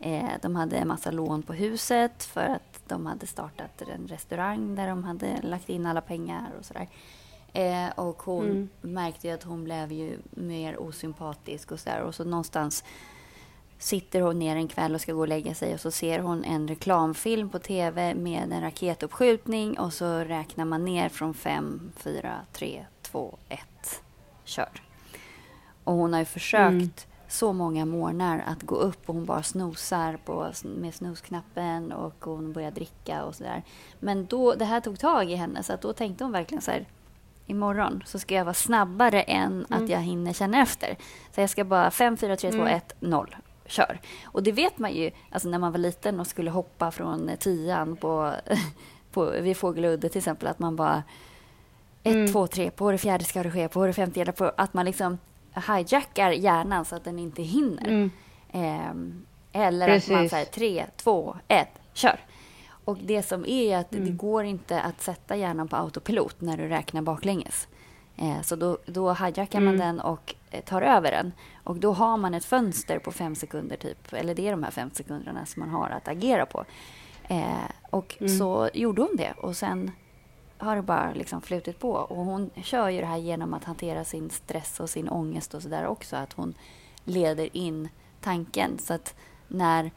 Eh, 0.00 0.28
de 0.42 0.56
hade 0.56 0.76
en 0.76 0.88
massa 0.88 1.10
lån 1.10 1.42
på 1.42 1.52
huset 1.52 2.24
för 2.24 2.40
att 2.44 2.80
de 2.88 3.06
hade 3.06 3.26
startat 3.26 3.82
en 3.94 4.08
restaurang 4.08 4.74
där 4.74 4.88
de 4.88 5.04
hade 5.04 5.42
lagt 5.42 5.68
in 5.68 5.86
alla 5.86 6.00
pengar 6.00 6.50
och 6.58 6.64
sådär. 6.64 6.88
Eh, 7.52 7.88
och 7.94 8.22
hon 8.22 8.44
Mm. 8.50 8.68
märkte 8.80 9.28
ju 9.28 9.34
att 9.34 9.42
hon 9.42 9.64
blev 9.64 9.92
ju 9.92 10.18
mer 10.30 10.80
osympatisk 10.80 11.72
och 11.72 11.80
sådär. 11.80 12.00
Och 12.02 12.14
så 12.14 12.24
någonstans 12.24 12.84
sitter 13.78 14.20
hon 14.20 14.38
ner 14.38 14.56
en 14.56 14.68
kväll 14.68 14.94
och 14.94 15.00
ska 15.00 15.12
gå 15.12 15.20
och 15.20 15.28
lägga 15.28 15.54
sig 15.54 15.74
och 15.74 15.80
så 15.80 15.90
ser 15.90 16.18
hon 16.18 16.44
en 16.44 16.68
reklamfilm 16.68 17.48
på 17.48 17.58
tv 17.58 18.14
med 18.14 18.52
en 18.52 18.60
raketuppskjutning 18.60 19.78
och 19.78 19.92
så 19.92 20.18
räknar 20.18 20.64
man 20.64 20.84
ner 20.84 21.08
från 21.08 21.34
5, 21.34 21.92
4, 21.96 22.34
3, 22.52 22.86
2, 23.02 23.38
1, 23.48 23.60
kör. 24.44 24.82
Och 25.84 25.92
hon 25.94 26.12
har 26.12 26.20
ju 26.20 26.26
försökt 26.26 26.70
Mm. 26.72 26.90
så 27.28 27.52
många 27.52 27.84
morgnar 27.84 28.44
att 28.46 28.62
gå 28.62 28.74
upp 28.74 29.08
och 29.08 29.14
hon 29.14 29.24
bara 29.24 29.42
snosar 29.42 30.18
på, 30.24 30.50
med 30.64 30.94
snusknappen 30.94 31.92
och 31.92 32.14
hon 32.24 32.52
börjar 32.52 32.70
dricka 32.70 33.24
och 33.24 33.34
sådär. 33.34 33.62
Men 34.00 34.26
då, 34.26 34.54
det 34.54 34.64
här 34.64 34.80
tog 34.80 34.98
tag 34.98 35.30
i 35.30 35.34
henne 35.34 35.62
så 35.62 35.72
att 35.72 35.82
då 35.82 35.92
tänkte 35.92 36.24
hon 36.24 36.32
verkligen 36.32 36.62
så 36.62 36.70
här 36.70 36.86
imorgon 37.46 38.02
så 38.06 38.18
ska 38.18 38.34
jag 38.34 38.44
vara 38.44 38.54
snabbare 38.54 39.22
än 39.22 39.66
att 39.70 39.88
jag 39.88 40.00
hinner 40.00 40.32
känna 40.32 40.62
efter. 40.62 40.96
Så 41.34 41.40
jag 41.40 41.50
ska 41.50 41.64
bara 41.64 41.90
5, 41.90 42.16
4, 42.16 42.36
3, 42.36 42.50
2, 42.50 42.56
Mm. 42.58 42.74
1, 42.76 42.94
0. 43.00 43.36
Kör. 43.68 44.00
Och 44.24 44.42
det 44.42 44.52
vet 44.52 44.78
man 44.78 44.92
ju 44.94 45.10
alltså 45.30 45.48
när 45.48 45.58
man 45.58 45.72
var 45.72 45.78
liten 45.78 46.20
och 46.20 46.26
skulle 46.26 46.50
hoppa 46.50 46.90
från 46.90 47.28
eh, 47.28 47.36
tian 47.36 47.96
på, 47.96 48.32
på, 49.12 49.24
vid 49.30 49.56
Fågeludde 49.56 50.08
till 50.08 50.18
exempel. 50.18 50.48
Att 50.48 50.58
man 50.58 50.76
bara 50.76 51.02
ett, 52.02 52.14
Mm. 52.14 52.32
två, 52.32 52.46
tre, 52.46 52.70
på 52.70 52.90
det 52.92 52.98
fjärde 52.98 53.24
ska 53.24 53.42
det 53.42 53.50
ske, 53.50 53.68
på 53.68 53.86
det 53.86 53.92
femte, 53.92 54.32
på, 54.32 54.52
att 54.56 54.74
man 54.74 54.84
liksom 54.86 55.18
hijackar 55.68 56.30
hjärnan 56.30 56.84
så 56.84 56.96
att 56.96 57.04
den 57.04 57.18
inte 57.18 57.42
hinner. 57.42 57.88
Mm. 57.88 58.10
Ehm, 58.52 59.24
Eller 59.52 59.86
Precis. 59.86 60.10
att 60.10 60.16
man 60.16 60.28
säger 60.28 60.44
tre, 60.44 60.86
två, 60.96 61.36
ett, 61.48 61.68
kör. 61.92 62.20
Och 62.84 62.96
det 63.02 63.22
som 63.22 63.44
är 63.46 63.76
att 63.78 63.92
Mm. 63.94 64.04
det 64.06 64.12
går 64.12 64.44
inte 64.44 64.80
att 64.80 65.00
sätta 65.02 65.36
hjärnan 65.36 65.68
på 65.68 65.76
autopilot 65.76 66.40
när 66.40 66.56
du 66.56 66.68
räknar 66.68 67.02
baklänges. 67.02 67.68
Eh, 68.16 68.40
så 68.42 68.56
då, 68.56 68.78
då 68.86 69.12
hijackar 69.12 69.60
man 69.60 69.74
Mm. 69.74 69.86
den 69.86 70.00
och 70.00 70.34
eh, 70.45 70.45
tar 70.60 70.82
över 70.82 71.10
den. 71.10 71.32
Och 71.64 71.76
då 71.76 71.92
har 71.92 72.16
man 72.16 72.34
ett 72.34 72.44
fönster 72.44 72.98
på 72.98 73.12
fem 73.12 73.34
sekunder 73.34 73.76
typ. 73.76 74.12
Eller 74.12 74.34
det 74.34 74.46
är 74.46 74.50
de 74.50 74.62
här 74.62 74.70
fem 74.70 74.90
sekunderna 74.94 75.46
som 75.46 75.60
man 75.60 75.70
har 75.70 75.88
att 75.90 76.08
agera 76.08 76.46
på. 76.46 76.64
Eh, 77.28 77.70
och 77.90 78.16
Mm. 78.20 78.38
så 78.38 78.70
gjorde 78.74 79.02
hon 79.02 79.16
det. 79.16 79.32
Och 79.36 79.56
sen 79.56 79.90
har 80.58 80.76
det 80.76 80.82
bara 80.82 81.12
liksom 81.14 81.40
flutit 81.42 81.78
på. 81.78 81.90
Och 81.92 82.24
hon 82.24 82.50
kör 82.62 82.88
ju 82.88 83.00
det 83.00 83.06
här 83.06 83.16
genom 83.16 83.54
att 83.54 83.64
hantera 83.64 84.04
sin 84.04 84.30
stress 84.30 84.80
och 84.80 84.90
sin 84.90 85.08
ångest 85.08 85.54
och 85.54 85.62
sådär 85.62 85.86
också. 85.86 86.16
Att 86.16 86.32
hon 86.32 86.54
leder 87.04 87.56
in 87.56 87.88
tanken. 88.20 88.78
Så 88.78 88.94
att 88.94 89.14
när 89.48 89.90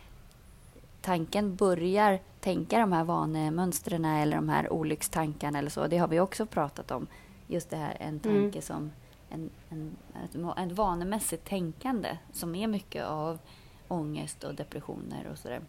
tanken 1.01 1.55
börjar 1.55 2.19
tänka 2.39 2.79
de 2.79 2.91
här 2.91 3.03
vanemönstren 3.03 4.05
eller 4.05 4.35
de 4.35 4.49
här 4.49 4.73
olyckstankarna 4.73 5.59
eller 5.59 5.69
så. 5.69 5.87
Det 5.87 5.97
har 5.97 6.07
vi 6.07 6.19
också 6.19 6.45
pratat 6.45 6.91
om. 6.91 7.07
Just 7.47 7.69
det 7.69 7.77
här 7.77 7.97
en 7.99 8.19
tanke 8.19 8.37
Mm. 8.39 8.61
som 8.61 8.91
en, 9.29 9.49
en, 9.69 9.97
ett, 10.25 10.35
ett 10.57 10.71
vanemässigt 10.71 11.45
tänkande 11.45 12.17
som 12.33 12.55
är 12.55 12.67
mycket 12.67 13.05
av 13.05 13.39
ångest 13.87 14.43
och 14.43 14.55
depressioner 14.55 15.27
och 15.31 15.37
sådär. 15.37 15.61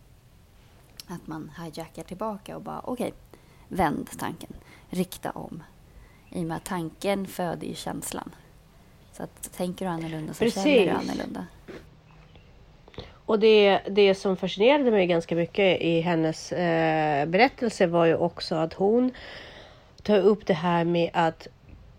Att 1.06 1.26
man 1.26 1.50
hijackar 1.64 2.02
tillbaka 2.02 2.56
och 2.56 2.62
bara 2.62 2.80
okej, 2.84 3.12
vänd 3.68 4.10
tanken, 4.18 4.52
rikta 4.90 5.30
om. 5.30 5.62
I 6.30 6.42
och 6.42 6.46
med 6.46 6.56
att 6.56 6.64
tanken 6.64 7.26
föder 7.26 7.66
ju 7.66 7.74
känslan. 7.74 8.30
Så 9.12 9.22
att 9.22 9.52
tänker 9.52 9.84
du 9.84 9.90
annorlunda 9.90 10.34
så 10.34 10.50
känner 10.50 10.78
du 10.78 10.86
Precis. 10.86 11.10
annorlunda. 11.10 11.46
Och 13.30 13.38
det, 13.38 13.80
det 13.90 14.14
som 14.14 14.36
fascinerade 14.36 14.90
mig 14.90 15.06
ganska 15.06 15.34
mycket 15.34 15.80
i 15.80 16.00
hennes 16.00 16.52
eh, 16.52 17.26
berättelse 17.26 17.86
var 17.86 18.04
ju 18.04 18.16
också 18.16 18.54
att 18.54 18.74
hon 18.74 19.10
tar 20.02 20.18
upp 20.18 20.46
det 20.46 20.54
här 20.54 20.84
med 20.84 21.10
att 21.12 21.48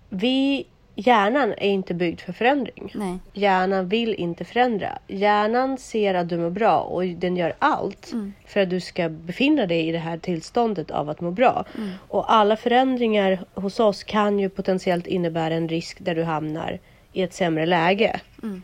vi, 0.10 0.68
hjärnan 0.96 1.52
är 1.58 1.70
inte 1.70 1.94
byggd 1.94 2.20
för 2.20 2.34
förändring. 2.34 2.92
Nej. 2.96 3.18
Hjärnan 3.34 3.88
vill 3.88 4.14
inte 4.14 4.46
förändra. 4.46 4.98
Hjärnan 5.08 5.78
ser 5.78 6.14
att 6.14 6.30
du 6.30 6.38
mår 6.38 6.50
bra 6.50 6.80
och 6.80 7.06
den 7.06 7.38
gör 7.38 7.54
allt 7.60 8.12
Mm. 8.12 8.34
för 8.46 8.60
att 8.60 8.70
du 8.70 8.80
ska 8.80 9.10
befinna 9.10 9.66
dig 9.66 9.88
i 9.88 9.92
det 9.92 9.98
här 9.98 10.18
tillståndet 10.18 10.92
av 10.92 11.10
att 11.10 11.22
må 11.22 11.32
bra. 11.32 11.66
Mm. 11.78 11.90
Och 12.08 12.34
alla 12.34 12.56
förändringar 12.58 13.40
hos 13.54 13.80
oss 13.80 14.04
kan 14.04 14.40
ju 14.40 14.50
potentiellt 14.50 15.08
innebära 15.08 15.54
en 15.54 15.70
risk 15.70 15.98
där 16.00 16.16
du 16.16 16.24
hamnar 16.24 16.80
i 17.14 17.22
ett 17.22 17.34
sämre 17.34 17.66
läge. 17.66 18.20
Mm. 18.44 18.64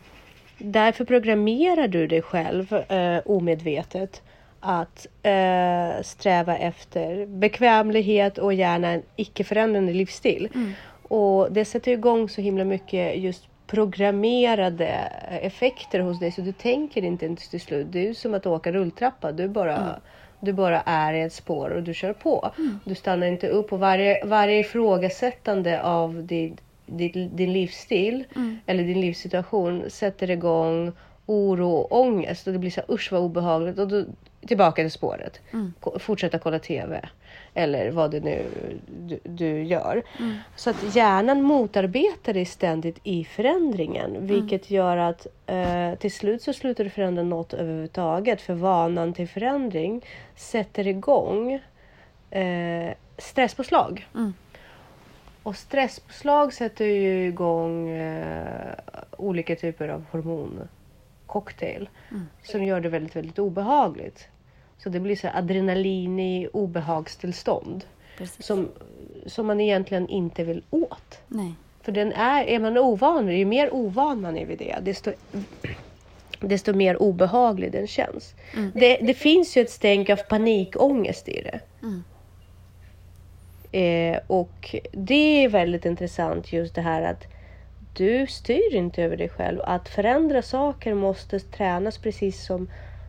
Därför 0.58 1.04
programmerar 1.04 1.88
du 1.88 2.06
dig 2.06 2.22
själv 2.22 2.72
eh, 2.72 3.18
omedvetet 3.24 4.22
att 4.60 5.06
eh, 5.22 6.02
sträva 6.02 6.56
efter 6.56 7.26
bekvämlighet 7.26 8.38
och 8.38 8.54
gärna 8.54 8.88
en 8.88 9.02
icke-förändrande 9.16 9.92
livsstil. 9.92 10.48
Mm. 10.54 10.72
Och 11.08 11.52
det 11.52 11.64
sätter 11.64 11.92
igång 11.92 12.28
så 12.28 12.40
himla 12.40 12.64
mycket 12.64 13.18
just 13.18 13.44
programmerade 13.66 14.86
effekter 15.42 16.00
hos 16.00 16.18
dig 16.18 16.32
så 16.32 16.40
du 16.40 16.52
tänker 16.52 17.04
inte 17.04 17.26
ens 17.26 17.48
till 17.48 17.60
slut. 17.60 17.86
Det 17.90 18.08
är 18.08 18.14
som 18.14 18.34
att 18.34 18.46
åka 18.46 18.72
rulltrappa. 18.72 19.32
Du 19.32 19.48
bara, 19.48 19.76
Mm. 19.76 19.88
du 20.40 20.52
bara 20.52 20.80
är 20.80 21.12
i 21.14 21.20
ett 21.20 21.32
spår 21.32 21.70
och 21.70 21.82
du 21.82 21.94
kör 21.94 22.12
på. 22.12 22.50
Du 22.84 22.94
stannar 22.94 23.26
inte 23.26 23.48
upp 23.48 23.72
och 23.72 23.78
varje, 23.78 24.24
varje 24.24 24.58
ifrågasättande 24.60 25.82
av 25.82 26.24
din, 26.26 26.56
din, 26.86 27.36
din 27.36 27.52
livsstil 27.52 28.24
Mm. 28.36 28.58
eller 28.66 28.84
din 28.84 29.00
livssituation 29.00 29.84
sätter 29.90 30.30
igång 30.30 30.92
oro 31.26 31.70
och 31.70 32.00
ångest 32.00 32.46
och 32.46 32.52
det 32.52 32.58
blir 32.58 32.70
så 32.70 32.80
här, 32.80 32.94
usch 32.94 33.12
vad 33.12 33.20
obehagligt 33.20 33.78
och 33.78 33.88
då 33.88 34.04
tillbaka 34.46 34.82
till 34.82 34.90
spåret. 34.90 35.40
Mm. 35.52 35.72
Fortsätta 35.98 36.38
kolla 36.38 36.58
TV 36.58 37.00
eller 37.58 37.90
vad 37.90 38.10
det 38.10 38.20
nu 38.20 38.46
du, 38.88 39.18
du 39.24 39.62
gör. 39.62 40.02
Mm. 40.18 40.36
Så 40.56 40.70
att 40.70 40.96
hjärnan 40.96 41.42
motarbetar 41.42 42.32
dig 42.32 42.44
ständigt 42.44 42.98
i 43.02 43.24
förändringen 43.24 44.26
vilket 44.26 44.70
gör 44.70 44.96
att 44.96 45.26
eh, 45.46 45.94
till 45.94 46.12
slut 46.12 46.42
så 46.42 46.52
slutar 46.52 46.84
du 46.84 46.90
förändra 46.90 47.22
något 47.22 47.54
överhuvudtaget 47.54 48.40
för 48.40 48.54
vanan 48.54 49.12
till 49.12 49.28
förändring 49.28 50.04
sätter 50.36 50.86
igång 50.86 51.60
eh, 52.30 52.92
stresspåslag. 53.18 54.08
Mm. 54.14 54.34
Och 55.42 55.56
stresspåslag 55.56 56.52
sätter 56.52 56.84
ju 56.84 57.26
igång 57.26 57.88
eh, 57.90 58.74
olika 59.16 59.56
typer 59.56 59.88
av 59.88 60.04
hormoncocktail 60.10 61.88
Mm. 62.10 62.26
som 62.42 62.64
gör 62.64 62.80
det 62.80 62.88
väldigt, 62.88 63.16
väldigt 63.16 63.38
obehagligt. 63.38 64.28
Så 64.78 64.88
det 64.88 65.00
blir 65.00 65.16
så 65.16 65.28
adrenalin 65.34 66.20
i 66.20 66.48
obehagstillstånd 66.52 67.84
Precis. 68.18 68.46
som, 68.46 68.68
som 69.26 69.46
man 69.46 69.60
egentligen 69.60 70.08
inte 70.08 70.44
vill 70.44 70.62
åt. 70.70 71.20
Nej. 71.28 71.54
För 71.82 71.92
den 71.92 72.12
är, 72.12 72.44
är 72.44 72.58
man 72.58 72.78
ovan 72.78 73.28
ju 73.28 73.44
mer 73.44 73.74
ovan 73.74 74.20
man 74.20 74.36
är 74.36 74.46
vid 74.46 74.58
det, 74.58 74.78
desto, 74.82 75.12
desto 76.40 76.72
mer 76.72 77.02
obehaglig 77.02 77.72
den 77.72 77.86
känns. 77.86 78.34
Mm. 78.56 78.72
Det, 78.74 78.96
det 78.96 79.14
finns 79.14 79.56
ju 79.56 79.62
ett 79.62 79.70
stänk 79.70 80.10
av 80.10 80.16
panikångest 80.16 81.28
i 81.28 81.42
det. 81.42 81.60
Mm. 81.82 82.04
Eh, 83.72 84.20
och 84.26 84.76
det 84.92 85.44
är 85.44 85.48
väldigt 85.48 85.84
intressant 85.84 86.52
just 86.52 86.74
det 86.74 86.80
här 86.80 87.02
att 87.02 87.24
du 87.96 88.26
styr 88.26 88.74
inte 88.74 89.02
över 89.02 89.16
dig 89.16 89.28
själv. 89.28 89.60
Att 89.64 89.88
förändra 89.88 90.42
saker 90.42 90.94
måste 90.94 91.40
tränas 91.40 91.98
precis 91.98 92.46
som 92.46 92.68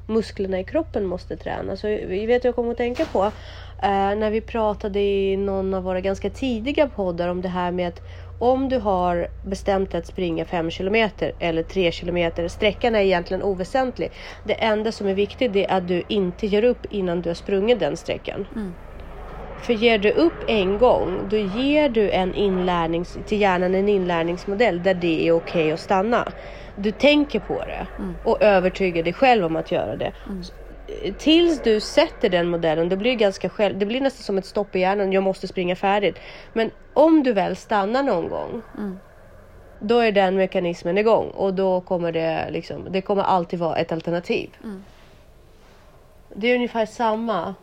musklerna 0.10 0.60
i 0.60 0.64
kroppen 0.64 1.06
måste 1.06 1.38
tränas. 1.38 1.80
Så 1.80 1.88
vi 1.88 2.26
vet 2.26 2.44
jag 2.44 2.56
kommer 2.56 2.72
att 2.72 2.78
tänka 2.78 3.06
på 3.06 3.24
eh, 3.84 4.16
när 4.16 4.32
vi 4.32 4.42
pratade 4.42 5.00
i 5.00 5.38
någon 5.38 5.74
av 5.74 5.84
våra 5.84 6.02
ganska 6.02 6.30
tidiga 6.30 6.88
poddar 6.88 7.28
om 7.28 7.42
det 7.42 7.50
här 7.50 7.72
med 7.72 7.88
att 7.88 8.02
om 8.40 8.70
du 8.70 8.78
har 8.78 9.28
bestämt 9.46 9.96
att 9.96 10.08
springa 10.08 10.46
5 10.46 10.72
kilometer 10.72 11.32
eller 11.40 11.64
3 11.64 11.92
kilometer, 11.92 12.48
sträckan 12.48 12.96
är 12.96 13.00
egentligen 13.00 13.44
oväsentlig. 13.44 14.12
Det 14.44 14.54
enda 14.54 14.92
som 14.92 15.08
är 15.08 15.14
viktigt 15.14 15.56
är 15.56 15.72
att 15.72 15.88
du 15.88 16.04
inte 16.08 16.48
ger 16.48 16.64
upp 16.64 16.86
innan 16.90 17.22
du 17.22 17.30
har 17.30 17.36
sprungit 17.36 17.80
den 17.80 17.98
sträckan. 17.98 18.48
Mm. 18.56 18.74
För 19.62 19.74
ger 19.74 19.98
du 19.98 20.12
upp 20.12 20.44
en 20.48 20.78
gång, 20.78 21.20
då 21.30 21.38
ger 21.38 21.90
du 21.90 22.12
en 22.12 22.36
inlärnings, 22.36 23.18
till 23.26 23.42
hjärnan 23.42 23.76
en 23.76 23.90
inlärningsmodell 23.90 24.84
där 24.84 24.94
det 24.94 25.28
är 25.28 25.32
okej 25.32 25.72
att 25.72 25.80
stanna. 25.80 26.32
Du 26.84 26.92
tänker 26.92 27.40
på 27.40 27.66
det 27.66 27.88
Mm. 27.98 28.16
och 28.24 28.42
övertygar 28.44 29.04
dig 29.04 29.14
själv 29.14 29.46
om 29.46 29.56
att 29.56 29.72
göra 29.72 29.96
det. 29.96 30.12
Mm. 30.30 30.44
Tills 31.18 31.62
du 31.62 31.80
sätter 31.82 32.30
den 32.30 32.50
modellen, 32.50 32.90
då 32.90 32.96
blir 32.96 33.12
det 33.12 33.16
ganska 33.18 33.50
själv, 33.50 33.80
det 33.80 33.86
blir 33.86 34.02
nästan 34.02 34.24
som 34.24 34.38
ett 34.38 34.46
stopp 34.46 34.76
i 34.76 34.80
hjärnan, 34.80 35.12
jag 35.14 35.24
måste 35.24 35.48
springa 35.48 35.76
färdigt. 35.76 36.20
Men 36.54 36.72
om 36.94 37.24
du 37.24 37.34
väl 37.34 37.56
stannar 37.56 38.04
någon 38.04 38.30
gång, 38.30 38.62
Mm. 38.78 39.00
då 39.80 40.00
är 40.00 40.12
den 40.12 40.36
mekanismen 40.36 40.98
igång 40.98 41.30
och 41.30 41.54
då 41.54 41.82
kommer 41.82 42.12
det 42.12 42.48
liksom, 42.52 42.88
det 42.92 43.02
kommer 43.02 43.24
alltid 43.24 43.60
vara 43.60 43.76
ett 43.78 43.92
alternativ. 43.92 44.50
Mm. 44.64 44.84
Det 46.36 46.48
är 46.48 46.56
ungefär 46.56 46.86
samma, 46.86 47.56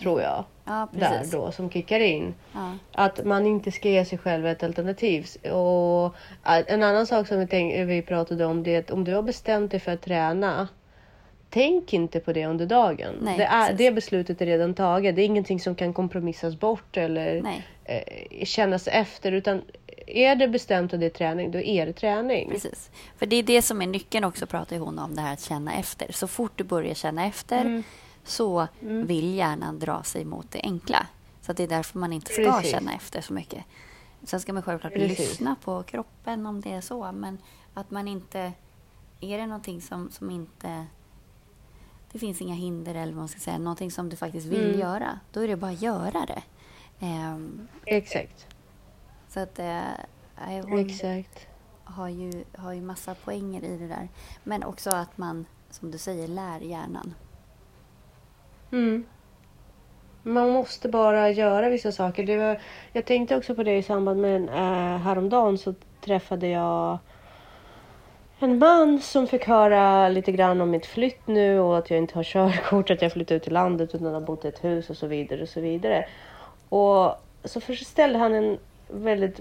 tror 0.00 0.20
jag, 0.22 0.44
Ja, 0.68 0.88
där 0.92 1.24
då 1.32 1.52
som 1.52 1.70
kickar 1.70 2.00
in. 2.00 2.34
Ja. 2.52 2.72
Att 2.92 3.24
man 3.24 3.46
inte 3.46 3.72
ska 3.72 3.88
ge 3.88 4.04
sig 4.04 4.18
själv 4.18 4.46
ett 4.46 4.62
alternativ. 4.62 5.26
Och 5.52 6.14
en 6.42 6.82
annan 6.82 7.06
sak 7.06 7.28
som 7.28 7.38
vi, 7.38 7.46
tänk, 7.46 7.88
vi 7.88 8.02
pratade 8.02 8.44
om 8.44 8.62
det 8.62 8.74
är 8.74 8.78
att 8.78 8.90
om 8.90 9.04
du 9.04 9.14
har 9.14 9.22
bestämt 9.22 9.70
dig 9.70 9.80
för 9.80 9.92
att 9.92 10.02
träna. 10.02 10.68
Tänk 11.50 11.92
inte 11.92 12.20
på 12.20 12.32
det 12.32 12.46
under 12.46 12.66
dagen. 12.66 13.14
Nej, 13.20 13.38
det, 13.38 13.44
är, 13.44 13.72
det 13.72 13.90
beslutet 13.90 14.40
är 14.40 14.46
redan 14.46 14.74
taget. 14.74 15.16
Det 15.16 15.22
är 15.22 15.26
ingenting 15.26 15.60
som 15.60 15.74
kan 15.74 15.92
kompromissas 15.92 16.60
bort 16.60 16.96
eller 16.96 17.42
eh, 17.84 18.44
kännas 18.44 18.88
efter. 18.88 19.32
Utan 19.32 19.62
är 20.06 20.34
det 20.34 20.48
bestämt 20.48 20.94
att 20.94 21.00
det 21.00 21.06
är 21.06 21.10
träning, 21.10 21.50
då 21.50 21.60
är 21.60 21.86
det 21.86 21.92
träning. 21.92 22.50
precis. 22.50 22.90
För 23.16 23.26
det 23.26 23.36
är 23.36 23.42
det 23.42 23.62
som 23.62 23.82
är 23.82 23.86
nyckeln 23.86 24.24
också, 24.24 24.46
pratar 24.46 24.78
hon 24.78 24.98
om, 24.98 25.14
det 25.14 25.20
här 25.20 25.32
att 25.32 25.40
känna 25.40 25.74
efter. 25.74 26.12
Så 26.12 26.26
fort 26.26 26.52
du 26.56 26.64
börjar 26.64 26.94
känna 26.94 27.26
efter 27.26 27.60
Mm. 27.60 27.82
Så 28.28 28.68
Mm. 28.82 29.06
vill 29.06 29.34
hjärnan 29.34 29.78
dra 29.78 30.02
sig 30.02 30.24
mot 30.24 30.50
det 30.50 30.60
enkla. 30.62 31.06
Så 31.40 31.52
det 31.52 31.62
är 31.62 31.68
därför 31.68 31.98
man 31.98 32.12
inte 32.12 32.32
ska 32.32 32.52
Precis. 32.52 32.70
känna 32.70 32.92
efter 32.94 33.20
så 33.20 33.32
mycket. 33.32 33.64
Sen 34.22 34.40
ska 34.40 34.52
man 34.52 34.62
självklart 34.62 34.92
Precis. 34.92 35.18
lyssna 35.18 35.56
på 35.64 35.82
kroppen 35.82 36.46
om 36.46 36.60
det 36.60 36.72
är 36.72 36.80
så, 36.80 37.12
men 37.12 37.38
att 37.74 37.90
man 37.90 38.08
inte... 38.08 38.52
Är 39.20 39.38
det 39.38 39.46
någonting 39.46 39.80
som, 39.82 40.10
som 40.10 40.30
inte... 40.30 40.86
Det 42.12 42.18
finns 42.18 42.40
inga 42.40 42.54
hinder 42.54 42.94
eller 42.94 43.12
vad 43.12 43.18
man 43.18 43.28
ska 43.28 43.40
säga, 43.40 43.58
någonting 43.58 43.90
som 43.90 44.08
du 44.08 44.16
faktiskt 44.16 44.46
vill 44.46 44.64
Mm. 44.68 44.80
göra, 44.80 45.20
då 45.32 45.40
är 45.40 45.48
det 45.48 45.56
bara 45.56 45.70
att 45.70 45.82
göra 45.82 46.26
det. 46.26 46.42
Ehm, 47.00 47.68
Exakt. 47.86 48.46
så 49.28 49.40
att 49.40 49.58
nej, 49.58 50.60
hon 50.62 50.78
Exakt. 50.78 51.46
har 51.84 52.08
ju, 52.08 52.44
har 52.56 52.72
ju 52.72 52.80
massa 52.82 53.14
poänger 53.14 53.64
i 53.64 53.76
det 53.78 53.86
där. 53.88 54.08
Men 54.44 54.64
också 54.64 54.90
att 54.90 55.18
man, 55.18 55.46
som 55.70 55.90
du 55.90 55.98
säger, 55.98 56.28
lär 56.28 56.60
hjärnan. 56.60 57.14
Mm. 58.72 59.04
Man 60.22 60.50
måste 60.50 60.88
bara 60.88 61.30
göra 61.30 61.68
vissa 61.68 61.92
saker. 61.92 62.24
Det 62.24 62.36
var, 62.36 62.60
jag 62.92 63.04
tänkte 63.04 63.36
också 63.36 63.54
på 63.54 63.62
det 63.62 63.76
i 63.76 63.82
samband 63.82 64.20
med 64.20 64.48
äh, 64.48 64.98
häromdagen 64.98 65.58
så 65.58 65.74
träffade 66.00 66.48
jag 66.48 66.98
en 68.40 68.58
man 68.58 69.00
som 69.00 69.26
fick 69.26 69.46
höra 69.46 70.08
lite 70.08 70.32
grann 70.32 70.60
om 70.60 70.70
mitt 70.70 70.86
flytt 70.86 71.26
nu 71.26 71.60
och 71.60 71.78
att 71.78 71.90
jag 71.90 71.98
inte 71.98 72.14
har 72.14 72.22
körkort, 72.22 72.90
att 72.90 73.02
jag 73.02 73.12
flyttat 73.12 73.32
ut 73.32 73.42
till 73.42 73.52
landet 73.52 73.94
utan 73.94 74.14
har 74.14 74.20
bott 74.20 74.44
i 74.44 74.48
ett 74.48 74.64
hus 74.64 74.90
och 74.90 74.96
så 74.96 75.06
vidare 75.06 75.42
och 75.42 75.48
så 75.48 75.60
vidare. 75.60 76.06
Och 76.68 77.14
så 77.44 77.60
ställde 77.60 78.18
han 78.18 78.34
en 78.34 78.58
väldigt 78.88 79.40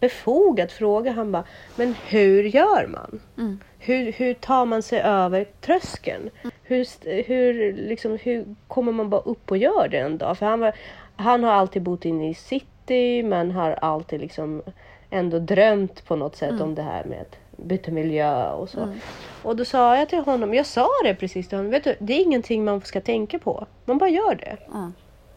befogad 0.00 0.70
fråga. 0.70 1.12
Han 1.12 1.32
bara, 1.32 1.44
men 1.76 1.94
hur 2.08 2.44
gör 2.44 2.86
man? 2.86 3.20
Mm. 3.38 3.60
Hur, 3.86 4.12
hur 4.12 4.34
tar 4.34 4.66
man 4.66 4.82
sig 4.82 5.00
över 5.00 5.46
tröskeln? 5.60 6.30
Hur, 6.62 6.86
hur, 7.22 7.72
liksom, 7.72 8.18
hur 8.22 8.44
kommer 8.68 8.92
man 8.92 9.10
bara 9.10 9.20
upp 9.20 9.50
och 9.50 9.58
gör 9.58 9.88
det 9.88 9.98
en 9.98 10.18
dag? 10.18 10.38
För 10.38 10.46
han, 10.46 10.60
var, 10.60 10.74
han 11.16 11.44
har 11.44 11.52
alltid 11.52 11.82
bott 11.82 12.04
inne 12.04 12.30
i 12.30 12.34
city 12.34 13.22
men 13.22 13.50
har 13.50 13.70
alltid 13.70 14.20
liksom 14.20 14.62
ändå 15.10 15.38
drömt 15.38 16.06
på 16.06 16.16
något 16.16 16.36
sätt 16.36 16.50
mm. 16.50 16.62
om 16.62 16.74
det 16.74 16.82
här 16.82 17.04
med 17.04 17.20
att 17.20 17.38
byta 17.56 17.90
miljö 17.90 18.50
och 18.50 18.68
så. 18.68 18.80
Mm. 18.80 18.98
Och 19.42 19.56
då 19.56 19.64
sa 19.64 19.96
jag 19.96 20.08
till 20.08 20.18
honom, 20.18 20.54
jag 20.54 20.66
sa 20.66 20.88
det 21.04 21.14
precis 21.14 21.48
till 21.48 21.58
honom, 21.58 21.70
vet 21.70 21.84
du, 21.84 21.96
det 21.98 22.12
är 22.12 22.22
ingenting 22.22 22.64
man 22.64 22.80
ska 22.80 23.00
tänka 23.00 23.38
på. 23.38 23.66
Man 23.84 23.98
bara 23.98 24.10
gör 24.10 24.34
det. 24.34 24.56
Mm. 24.74 24.92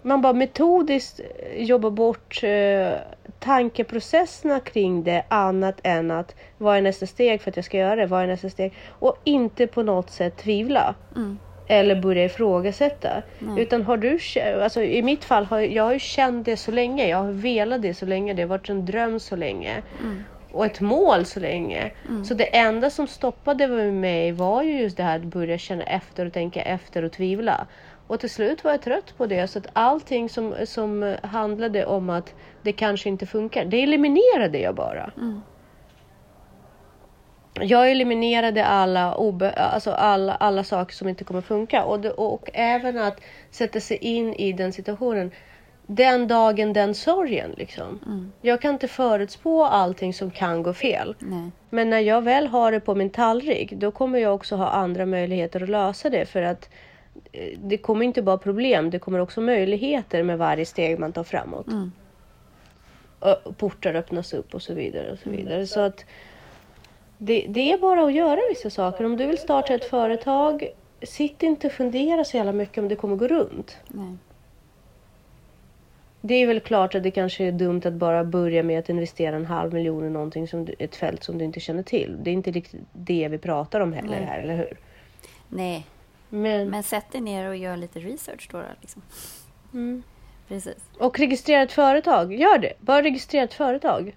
Man 0.07 0.21
bara 0.21 0.33
metodiskt 0.33 1.19
jobbar 1.57 1.89
bort 1.89 2.43
eh, 2.43 2.93
tankeprocesserna 3.39 4.59
kring 4.59 5.03
det 5.03 5.23
annat 5.27 5.79
än 5.83 6.11
att 6.11 6.35
vad 6.57 6.77
är 6.77 6.81
nästa 6.81 7.05
steg 7.05 7.41
för 7.41 7.51
att 7.51 7.55
jag 7.55 7.65
ska 7.65 7.77
göra 7.77 7.95
det? 7.95 8.05
Vad 8.05 8.23
är 8.23 8.27
nästa 8.27 8.49
steg? 8.49 8.73
Och 8.89 9.17
inte 9.23 9.67
på 9.67 9.83
något 9.83 10.09
sätt 10.09 10.37
tvivla. 10.37 10.95
Mm. 11.15 11.39
Eller 11.67 12.01
börja 12.01 12.25
ifrågasätta. 12.25 13.23
Mm. 13.41 13.57
Utan 13.57 13.83
har 13.83 13.97
du, 13.97 14.19
alltså 14.63 14.81
i 14.81 15.01
mitt 15.01 15.23
fall 15.23 15.45
har 15.45 15.59
jag 15.59 15.83
har 15.83 15.93
ju 15.93 15.99
känt 15.99 16.45
det 16.45 16.57
så 16.57 16.71
länge. 16.71 17.07
Jag 17.07 17.17
har 17.17 17.31
velat 17.31 17.81
det 17.81 17.93
så 17.93 18.05
länge. 18.05 18.33
Det 18.33 18.41
har 18.41 18.49
varit 18.49 18.69
en 18.69 18.85
dröm 18.85 19.19
så 19.19 19.35
länge. 19.35 19.81
Mm. 20.01 20.23
Och 20.51 20.65
ett 20.65 20.81
mål 20.81 21.25
så 21.25 21.39
länge. 21.39 21.91
Mm. 22.09 22.25
Så 22.25 22.33
det 22.33 22.57
enda 22.57 22.89
som 22.89 23.07
stoppade 23.07 23.67
mig 23.91 24.31
var 24.31 24.63
ju 24.63 24.79
just 24.81 24.97
det 24.97 25.03
här 25.03 25.15
att 25.15 25.25
börja 25.25 25.57
känna 25.57 25.83
efter 25.83 26.25
och 26.25 26.33
tänka 26.33 26.61
efter 26.61 27.03
och 27.03 27.11
tvivla. 27.11 27.67
Och 28.07 28.19
till 28.19 28.29
slut 28.29 28.63
var 28.63 28.71
jag 28.71 28.81
trött 28.81 29.17
på 29.17 29.25
det 29.25 29.47
så 29.47 29.59
att 29.59 29.67
allting 29.73 30.29
som, 30.29 30.55
som 30.65 31.15
handlade 31.23 31.85
om 31.85 32.09
att 32.09 32.33
det 32.61 32.71
kanske 32.71 33.09
inte 33.09 33.25
funkar, 33.25 33.65
det 33.65 33.83
eliminerade 33.83 34.59
jag 34.59 34.75
bara. 34.75 35.11
Mm. 35.17 35.41
Jag 37.61 37.91
eliminerade 37.91 38.65
alla, 38.65 39.15
obe, 39.15 39.51
alltså 39.51 39.91
alla, 39.91 40.35
alla 40.35 40.63
saker 40.63 40.93
som 40.95 41.07
inte 41.07 41.23
kommer 41.23 41.41
funka 41.41 41.83
och, 41.83 41.99
det, 41.99 42.11
och 42.11 42.49
även 42.53 42.97
att 42.97 43.21
sätta 43.51 43.79
sig 43.79 43.97
in 43.97 44.33
i 44.33 44.53
den 44.53 44.73
situationen. 44.73 45.31
Den 45.89 46.27
dagen, 46.27 46.73
den 46.73 46.95
sorgen. 46.95 47.53
Liksom. 47.57 47.99
Mm. 48.05 48.31
Jag 48.41 48.61
kan 48.61 48.73
inte 48.73 48.87
förutspå 48.87 49.63
allting 49.63 50.13
som 50.13 50.31
kan 50.31 50.63
gå 50.63 50.73
fel. 50.73 51.15
Nej. 51.19 51.51
Men 51.69 51.89
när 51.89 51.99
jag 51.99 52.21
väl 52.21 52.47
har 52.47 52.71
det 52.71 52.79
på 52.79 52.95
min 52.95 53.09
tallrik, 53.09 53.71
då 53.71 53.91
kommer 53.91 54.19
jag 54.19 54.35
också 54.35 54.55
ha 54.55 54.69
andra 54.69 55.05
möjligheter 55.05 55.63
att 55.63 55.69
lösa 55.69 56.09
det. 56.09 56.25
För 56.25 56.41
att 56.41 56.69
det 57.57 57.77
kommer 57.77 58.05
inte 58.05 58.21
bara 58.21 58.37
problem, 58.37 58.89
det 58.89 58.99
kommer 58.99 59.19
också 59.19 59.41
möjligheter 59.41 60.23
med 60.23 60.37
varje 60.37 60.65
steg 60.65 60.99
man 60.99 61.13
tar 61.13 61.23
framåt. 61.23 61.67
Mm 61.67 61.91
portar 63.57 63.93
öppnas 63.93 64.33
upp 64.33 64.53
och 64.53 64.61
så 64.61 64.73
vidare. 64.73 65.11
och 65.11 65.19
Så 65.19 65.29
vidare. 65.29 65.53
Mm. 65.53 65.67
Så 65.67 65.79
att 65.79 66.05
det, 67.17 67.45
det, 67.49 67.71
är 67.71 67.77
bara 67.77 68.03
att 68.05 68.13
göra 68.13 68.39
vissa 68.49 68.69
saker. 68.69 69.03
Om 69.03 69.17
du 69.17 69.27
vill 69.27 69.37
starta 69.37 69.73
ett 69.73 69.85
företag, 69.85 70.69
sitt 71.01 71.43
inte 71.43 71.67
och 71.67 71.73
fundera 71.73 72.23
så 72.23 72.37
jävla 72.37 72.51
mycket 72.51 72.77
om 72.77 72.87
det 72.87 72.95
kommer 72.95 73.15
gå 73.15 73.27
runt. 73.27 73.77
Nej. 73.87 74.17
Det 76.21 76.33
är 76.33 76.47
väl 76.47 76.59
klart 76.59 76.95
att 76.95 77.03
det 77.03 77.11
kanske 77.11 77.43
är 77.43 77.51
dumt 77.51 77.81
att 77.85 77.93
bara 77.93 78.23
börja 78.23 78.63
med 78.63 78.79
att 78.79 78.89
investera 78.89 79.35
en 79.35 79.45
halv 79.45 79.73
miljon 79.73 80.05
i 80.05 80.09
någonting 80.09 80.47
som 80.47 80.67
ett 80.79 80.95
fält 80.95 81.23
som 81.23 81.37
du 81.37 81.45
inte 81.45 81.59
känner 81.59 81.83
till. 81.83 82.17
Det 82.23 82.29
är 82.29 82.33
inte 82.33 82.51
riktigt 82.51 82.81
det 82.93 83.27
vi 83.27 83.37
pratar 83.37 83.79
om 83.79 83.93
heller 83.93 84.09
Nej. 84.09 84.25
här, 84.25 84.39
eller 84.39 84.57
hur? 84.57 84.77
Nej, 85.49 85.85
men, 86.29 86.69
men 86.69 86.83
sätt 86.83 87.11
dig 87.11 87.21
ner 87.21 87.49
och 87.49 87.57
gör 87.57 87.77
lite 87.77 87.99
research 87.99 88.49
då. 88.51 88.63
Liksom. 88.81 89.01
Mm. 89.73 90.03
Precis. 90.47 90.89
Och 90.99 91.19
registrera 91.19 91.61
ett 91.61 91.71
företag. 91.71 92.33
Gör 92.33 92.57
det. 92.57 92.73
Bara 92.79 93.01
registrera 93.01 93.43
ett 93.43 93.53
företag. 93.53 94.15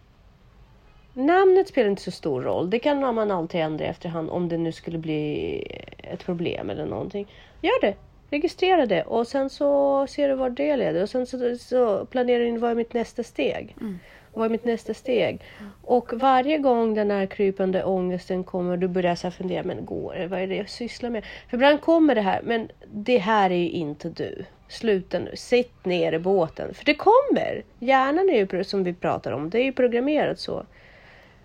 Namnet 1.12 1.68
spelar 1.68 1.90
inte 1.90 2.02
så 2.02 2.10
stor 2.10 2.42
roll. 2.42 2.70
Det 2.70 2.78
kan 2.78 3.14
man 3.14 3.30
alltid 3.30 3.60
ändra 3.60 3.84
efterhand 3.84 4.30
om 4.30 4.48
det 4.48 4.58
nu 4.58 4.72
skulle 4.72 4.98
bli 4.98 5.62
ett 5.98 6.24
problem 6.24 6.70
eller 6.70 6.86
någonting. 6.86 7.26
Gör 7.60 7.80
det. 7.80 7.94
Registrera 8.30 8.86
det 8.86 9.02
och 9.02 9.26
sen 9.26 9.50
så 9.50 10.06
ser 10.06 10.28
du 10.28 10.34
var 10.34 10.50
det 10.50 10.76
leder 10.76 11.02
och 11.02 11.08
sen 11.08 11.26
så, 11.26 11.56
så 11.58 12.04
planerar 12.04 12.40
du 12.40 12.48
in 12.48 12.60
vad 12.60 12.70
är 12.70 12.74
mitt 12.74 12.92
nästa 12.92 13.22
steg. 13.22 13.76
Mm. 13.80 13.98
Vad 14.34 14.46
är 14.46 14.50
mitt 14.50 14.64
nästa 14.64 14.94
steg? 14.94 15.40
Och 15.82 16.12
varje 16.12 16.58
gång 16.58 16.94
den 16.94 17.10
här 17.10 17.26
krypande 17.26 17.84
ångesten 17.84 18.44
kommer 18.44 18.76
du 18.76 18.88
börjar 18.88 19.14
så 19.14 19.30
fundera, 19.30 19.62
men 19.62 19.84
går 19.84 20.14
det? 20.14 20.26
Vad 20.26 20.40
är 20.40 20.46
det 20.46 20.56
jag 20.56 20.68
sysslar 20.68 21.10
med? 21.10 21.24
För 21.48 21.56
ibland 21.56 21.80
kommer 21.80 22.14
det 22.14 22.20
här, 22.20 22.40
men 22.44 22.68
det 22.92 23.18
här 23.18 23.50
är 23.50 23.56
ju 23.56 23.70
inte 23.70 24.08
du. 24.08 24.44
Sluta 24.68 25.18
nu, 25.18 25.36
sitt 25.36 25.84
ner 25.84 26.12
i 26.12 26.18
båten. 26.18 26.74
För 26.74 26.84
det 26.84 26.94
kommer! 26.94 27.62
Hjärnan 27.78 28.30
är 28.30 28.54
ju 28.54 28.64
som 28.64 28.84
vi 28.84 28.94
pratar 28.94 29.32
om, 29.32 29.50
det 29.50 29.58
är 29.58 29.64
ju 29.64 29.72
programmerat 29.72 30.40
så. 30.40 30.64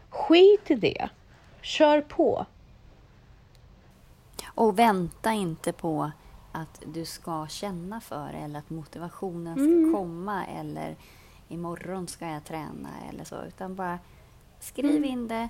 Skit 0.09 0.71
i 0.71 0.75
det. 0.75 1.09
Kör 1.61 2.01
på. 2.01 2.45
Och 4.55 4.79
vänta 4.79 5.33
inte 5.33 5.73
på 5.73 6.11
att 6.51 6.81
du 6.85 7.05
ska 7.05 7.47
känna 7.49 8.01
för 8.01 8.29
eller 8.43 8.59
att 8.59 8.69
motivationen 8.69 9.53
ska 9.53 9.63
mm. 9.63 9.93
komma 9.93 10.45
eller 10.59 10.95
imorgon 11.47 12.07
ska 12.07 12.27
jag 12.27 12.45
träna 12.45 12.89
eller 13.09 13.23
så. 13.23 13.43
Utan 13.43 13.75
bara 13.75 13.99
skriv 14.59 14.91
mm. 14.91 15.03
in 15.03 15.27
det 15.27 15.49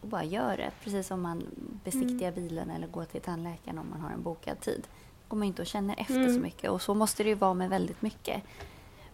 och 0.00 0.08
bara 0.08 0.24
gör 0.24 0.56
det. 0.56 0.70
Precis 0.84 1.06
som 1.06 1.22
man 1.22 1.46
besiktigar 1.84 2.32
mm. 2.32 2.42
bilen 2.42 2.70
eller 2.70 2.86
går 2.86 3.04
till 3.04 3.20
tandläkaren 3.20 3.78
om 3.78 3.90
man 3.90 4.00
har 4.00 4.10
en 4.10 4.22
bokad 4.22 4.60
tid 4.60 4.86
går 5.28 5.38
man 5.38 5.46
inte 5.46 5.62
och 5.62 5.68
känner 5.68 6.00
efter 6.00 6.16
mm. 6.16 6.34
så 6.34 6.40
mycket. 6.40 6.70
Och 6.70 6.82
så 6.82 6.94
måste 6.94 7.22
det 7.22 7.28
ju 7.28 7.34
vara 7.34 7.54
med 7.54 7.70
väldigt 7.70 8.02
mycket. 8.02 8.42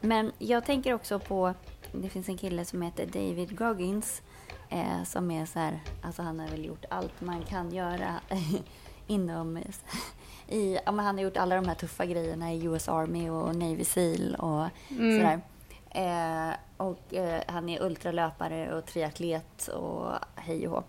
Men 0.01 0.33
jag 0.39 0.65
tänker 0.65 0.95
också 0.95 1.19
på, 1.19 1.55
det 1.93 2.09
finns 2.09 2.29
en 2.29 2.39
kille 2.39 2.65
som 2.65 2.83
heter 2.83 3.07
David 3.07 3.59
Goggins 3.59 4.23
eh, 4.69 5.03
som 5.05 5.31
är 5.31 5.47
så 5.47 5.59
här, 5.59 5.81
alltså 6.03 6.23
han 6.23 6.41
har 6.41 6.49
väl 6.49 6.65
gjort 6.65 6.85
allt 6.91 7.21
man 7.21 7.43
kan 7.43 7.73
göra 7.73 8.15
inom, 9.07 9.59
i, 10.49 10.75
ja, 10.75 10.93
han 10.93 11.17
har 11.17 11.21
gjort 11.21 11.37
alla 11.37 11.57
de 11.57 11.69
här 11.69 11.75
tuffa 11.75 12.07
grejerna 12.07 12.53
i 12.53 12.65
US 12.65 12.89
Army 12.89 13.31
och 13.31 13.57
Navy 13.57 13.85
Seal 13.85 14.35
och 14.35 14.67
mm. 14.91 15.19
sådär. 15.19 15.41
Eh, 15.91 16.51
och 16.77 17.15
eh, 17.15 17.43
han 17.47 17.69
är 17.69 17.83
ultralöpare 17.83 18.75
och 18.75 18.87
triatlet 18.87 19.69
och 19.69 20.13
hej 20.35 20.69
och 20.69 20.75
hå. 20.75 20.83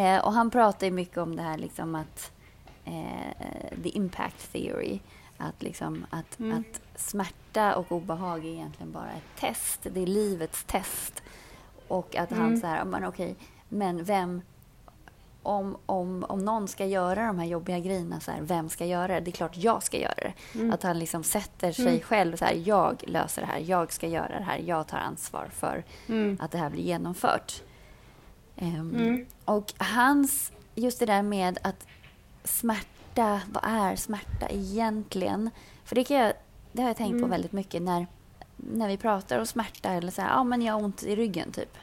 Eh, 0.00 0.24
och 0.24 0.32
han 0.32 0.50
pratar 0.50 0.86
ju 0.86 0.92
mycket 0.92 1.18
om 1.18 1.36
det 1.36 1.42
här 1.42 1.58
liksom 1.58 1.94
att 1.94 2.32
eh, 2.84 3.82
the 3.82 3.88
impact 3.88 4.52
theory. 4.52 4.98
Att, 5.40 5.62
liksom, 5.62 6.06
att, 6.10 6.38
mm. 6.38 6.58
att 6.58 7.00
smärta 7.00 7.76
och 7.76 7.92
obehag 7.92 8.44
är 8.44 8.48
egentligen 8.48 8.92
bara 8.92 9.10
ett 9.10 9.40
test. 9.40 9.86
Det 9.92 10.02
är 10.02 10.06
livets 10.06 10.64
test. 10.64 11.22
Och 11.88 12.16
att 12.16 12.30
mm. 12.30 12.42
han 12.42 12.60
så 12.60 12.66
här, 12.66 12.84
men 12.84 13.04
okej, 13.04 13.36
men 13.68 14.04
vem... 14.04 14.42
Om, 15.48 15.76
om, 15.86 16.24
om 16.28 16.38
någon 16.38 16.68
ska 16.68 16.86
göra 16.86 17.26
de 17.26 17.38
här 17.38 17.46
jobbiga 17.46 17.78
grejerna, 17.78 18.20
så 18.20 18.30
här, 18.30 18.40
vem 18.42 18.68
ska 18.68 18.86
göra 18.86 19.14
det? 19.14 19.20
Det 19.20 19.30
är 19.30 19.32
klart 19.32 19.56
jag 19.56 19.82
ska 19.82 19.98
göra 19.98 20.14
det. 20.14 20.32
Mm. 20.54 20.72
Att 20.72 20.82
han 20.82 20.98
liksom 20.98 21.24
sätter 21.24 21.72
sig 21.72 21.88
mm. 21.88 22.00
själv 22.00 22.36
så 22.36 22.44
här, 22.44 22.62
jag 22.64 23.04
löser 23.06 23.42
det 23.42 23.46
här, 23.46 23.58
jag 23.58 23.92
ska 23.92 24.06
göra 24.06 24.38
det 24.38 24.44
här, 24.44 24.58
jag 24.58 24.86
tar 24.86 24.98
ansvar 24.98 25.48
för 25.52 25.84
mm. 26.06 26.38
att 26.40 26.50
det 26.50 26.58
här 26.58 26.70
blir 26.70 26.82
genomfört. 26.82 27.62
Um, 28.56 29.26
och 29.44 29.72
hans, 29.78 30.52
just 30.74 30.98
det 30.98 31.06
där 31.06 31.22
med 31.22 31.58
att 31.62 31.86
smärta, 32.44 33.40
vad 33.52 33.64
är 33.64 33.96
smärta 33.96 34.48
egentligen? 34.48 35.50
För 35.84 35.94
det, 35.94 36.04
kan 36.04 36.16
jag, 36.16 36.32
det 36.72 36.82
har 36.82 36.88
jag 36.88 36.96
tänkt 36.96 37.12
mm. 37.12 37.22
på 37.22 37.28
väldigt 37.28 37.52
mycket 37.52 37.82
när, 37.82 38.06
när 38.56 38.88
vi 38.88 38.96
pratar 38.96 39.38
om 39.38 39.46
smärta 39.46 39.88
eller 39.88 40.10
så 40.10 40.22
här, 40.22 40.30
ja 40.30 40.44
men 40.44 40.62
jag 40.62 40.74
har 40.74 40.84
ont 40.84 41.02
i 41.02 41.16
ryggen 41.16 41.52
typ. 41.52 41.78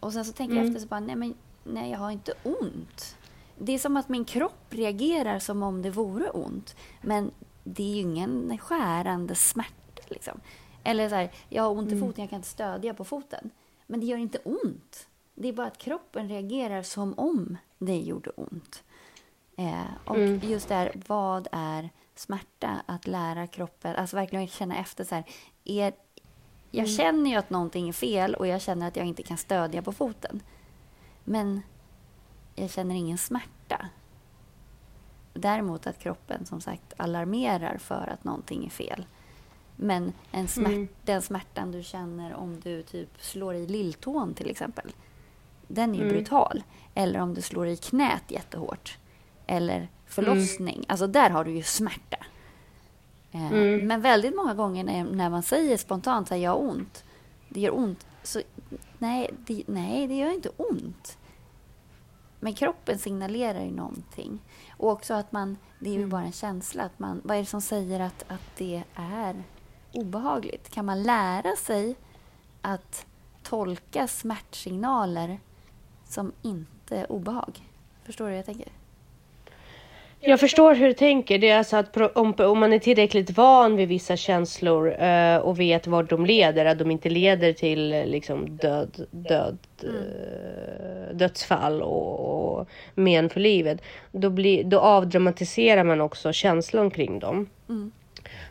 Och 0.00 0.12
sen 0.12 0.24
så 0.24 0.32
tänker 0.32 0.52
mm. 0.52 0.64
jag 0.64 0.70
efter 0.70 0.80
så 0.80 0.88
bara, 0.88 1.00
nej 1.00 1.16
men 1.16 1.34
nej 1.64 1.90
jag 1.90 1.98
har 1.98 2.10
inte 2.10 2.34
ont. 2.42 3.16
Det 3.58 3.72
är 3.72 3.78
som 3.78 3.96
att 3.96 4.08
min 4.08 4.24
kropp 4.24 4.66
reagerar 4.70 5.38
som 5.38 5.62
om 5.62 5.82
det 5.82 5.90
vore 5.90 6.30
ont. 6.30 6.76
Men 7.02 7.30
det 7.64 7.82
är 7.82 7.94
ju 7.94 8.00
ingen 8.00 8.58
skärande 8.58 9.34
smärta 9.34 10.02
liksom. 10.08 10.40
Eller 10.84 11.08
så 11.08 11.14
här, 11.14 11.32
jag 11.48 11.62
har 11.62 11.70
ont 11.70 11.88
i 11.88 11.94
mm. 11.94 12.08
foten, 12.08 12.22
jag 12.22 12.30
kan 12.30 12.36
inte 12.36 12.48
stödja 12.48 12.94
på 12.94 13.04
foten. 13.04 13.50
Men 13.86 14.00
det 14.00 14.06
gör 14.06 14.18
inte 14.18 14.38
ont. 14.38 15.06
Det 15.34 15.48
är 15.48 15.52
bara 15.52 15.66
att 15.66 15.78
kroppen 15.78 16.28
reagerar 16.28 16.82
som 16.82 17.14
om 17.18 17.56
det 17.78 17.98
gjorde 17.98 18.30
ont. 18.30 18.82
Eh, 19.56 19.84
och 20.04 20.16
mm. 20.16 20.40
just 20.50 20.68
där, 20.68 20.92
vad 21.06 21.48
är 21.52 21.90
smärta? 22.14 22.82
Att 22.86 23.06
lära 23.06 23.46
kroppen, 23.46 23.96
alltså 23.96 24.16
verkligen 24.16 24.48
känna 24.48 24.76
efter 24.76 25.04
så 25.04 25.14
här, 25.14 25.24
är, 25.64 25.92
jag 26.70 26.84
mm. 26.84 26.96
känner 26.96 27.30
ju 27.30 27.36
att 27.36 27.50
någonting 27.50 27.88
är 27.88 27.92
fel 27.92 28.34
och 28.34 28.46
jag 28.46 28.60
känner 28.60 28.88
att 28.88 28.96
jag 28.96 29.06
inte 29.06 29.22
kan 29.22 29.36
stödja 29.36 29.82
på 29.82 29.92
foten. 29.92 30.42
Men 31.30 31.62
jag 32.54 32.70
känner 32.70 32.94
ingen 32.94 33.18
smärta. 33.18 33.88
Däremot 35.32 35.86
att 35.86 35.98
kroppen 35.98 36.46
som 36.46 36.60
sagt 36.60 36.92
alarmerar 36.96 37.78
för 37.78 38.06
att 38.12 38.24
någonting 38.24 38.66
är 38.66 38.70
fel. 38.70 39.06
Men 39.76 40.12
en 40.30 40.48
smärt, 40.48 40.68
mm. 40.68 40.88
den 41.02 41.22
smärtan 41.22 41.72
du 41.72 41.82
känner 41.82 42.34
om 42.34 42.60
du 42.60 42.82
typ 42.82 43.08
slår 43.22 43.54
i 43.54 43.66
lilltån 43.66 44.34
till 44.34 44.50
exempel. 44.50 44.92
den 45.68 45.94
är 45.94 45.98
ju 45.98 46.08
brutal. 46.08 46.62
Eller 46.94 47.20
om 47.20 47.34
du 47.34 47.42
slår 47.42 47.66
i 47.66 47.76
knät 47.76 48.24
jättehårt. 48.28 48.98
Eller 49.46 49.88
förlossning. 50.06 50.84
Alltså 50.88 51.06
där 51.06 51.30
har 51.30 51.44
du 51.44 51.50
ju 51.50 51.62
smärta. 51.62 52.16
Eh, 53.32 53.50
Men 53.82 54.00
väldigt 54.00 54.36
många 54.36 54.54
gånger 54.54 54.84
när, 54.84 55.04
när 55.04 55.30
man 55.30 55.42
säger 55.42 55.76
spontant 55.76 56.32
att 56.32 56.38
jag 56.38 56.50
har 56.50 56.62
ont. 56.62 57.04
Det 57.48 57.60
gör 57.60 57.78
ont. 57.78 58.06
Så, 58.22 58.42
nej, 58.98 59.30
det, 59.46 59.62
nej, 59.66 60.06
det 60.06 60.14
gör 60.14 60.34
inte 60.34 60.48
ont. 60.56 61.16
Men 62.40 62.54
kroppen 62.54 62.98
signalerar 62.98 63.64
ju 63.64 63.70
någonting. 63.70 64.38
Och 64.76 64.90
också 64.90 65.14
att 65.14 65.32
man, 65.32 65.56
det 65.78 65.90
är 65.90 65.94
ju 65.94 66.06
bara 66.06 66.22
en 66.22 66.32
känsla. 66.32 66.82
Att 66.82 66.98
man, 66.98 67.20
vad 67.24 67.36
är 67.36 67.40
det 67.40 67.46
som 67.46 67.60
säger 67.60 68.00
att, 68.00 68.24
att 68.28 68.56
det 68.56 68.82
är 68.94 69.42
obehagligt? 69.92 70.70
Kan 70.70 70.84
man 70.84 71.02
lära 71.02 71.56
sig 71.56 71.96
att 72.60 73.06
tolka 73.42 74.08
smärtsignaler 74.08 75.40
som 76.08 76.32
inte 76.42 77.04
obehag? 77.04 77.68
Förstår 78.04 78.24
du 78.24 78.30
hur 78.30 78.36
jag 78.36 78.46
tänker? 78.46 78.79
Jag 80.22 80.40
förstår 80.40 80.74
hur 80.74 80.86
du 80.86 80.92
tänker. 80.92 81.38
Det 81.38 81.48
är 81.48 81.58
alltså 81.58 81.76
att 81.76 81.96
om, 81.96 82.34
om 82.38 82.58
man 82.58 82.72
är 82.72 82.78
tillräckligt 82.78 83.30
van 83.30 83.76
vid 83.76 83.88
vissa 83.88 84.16
känslor 84.16 85.02
eh, 85.02 85.36
och 85.36 85.60
vet 85.60 85.86
vart 85.86 86.10
de 86.10 86.26
leder, 86.26 86.64
att 86.64 86.78
de 86.78 86.90
inte 86.90 87.08
leder 87.08 87.52
till 87.52 87.92
eh, 87.92 88.06
liksom 88.06 88.56
död, 88.56 89.06
död, 89.10 89.58
eh, 89.82 91.14
dödsfall 91.14 91.82
och, 91.82 92.58
och 92.58 92.68
men 92.94 93.30
för 93.30 93.40
livet, 93.40 93.82
då, 94.12 94.30
blir, 94.30 94.64
då 94.64 94.80
avdramatiserar 94.80 95.84
man 95.84 96.00
också 96.00 96.32
känslan 96.32 96.90
kring 96.90 97.18
dem. 97.18 97.48
Mm. 97.68 97.92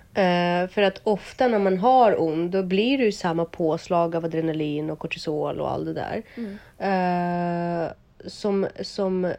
Uh, 0.09 0.69
för 0.69 0.81
att 0.81 1.01
ofta 1.03 1.47
när 1.47 1.59
man 1.59 1.77
har 1.77 2.21
ont, 2.21 2.51
då 2.51 2.63
blir 2.63 2.97
det 2.97 3.03
ju 3.03 3.11
samma 3.11 3.45
påslag 3.45 4.15
av 4.15 4.25
adrenalin 4.25 4.89
och 4.89 4.99
kortisol 4.99 5.61
och 5.61 5.71
allt 5.71 5.85
det 5.85 5.93
där. 5.93 6.23
Mm. 6.35 7.83
Uh, 7.83 7.91
som, 8.27 8.67
som 8.81 9.33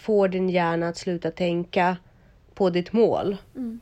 får 0.00 0.28
din 0.28 0.48
hjärna 0.48 0.88
att 0.88 0.96
sluta 0.96 1.30
tänka 1.30 1.96
på 2.54 2.70
ditt 2.70 2.92
mål. 2.92 3.36
Mm. 3.56 3.80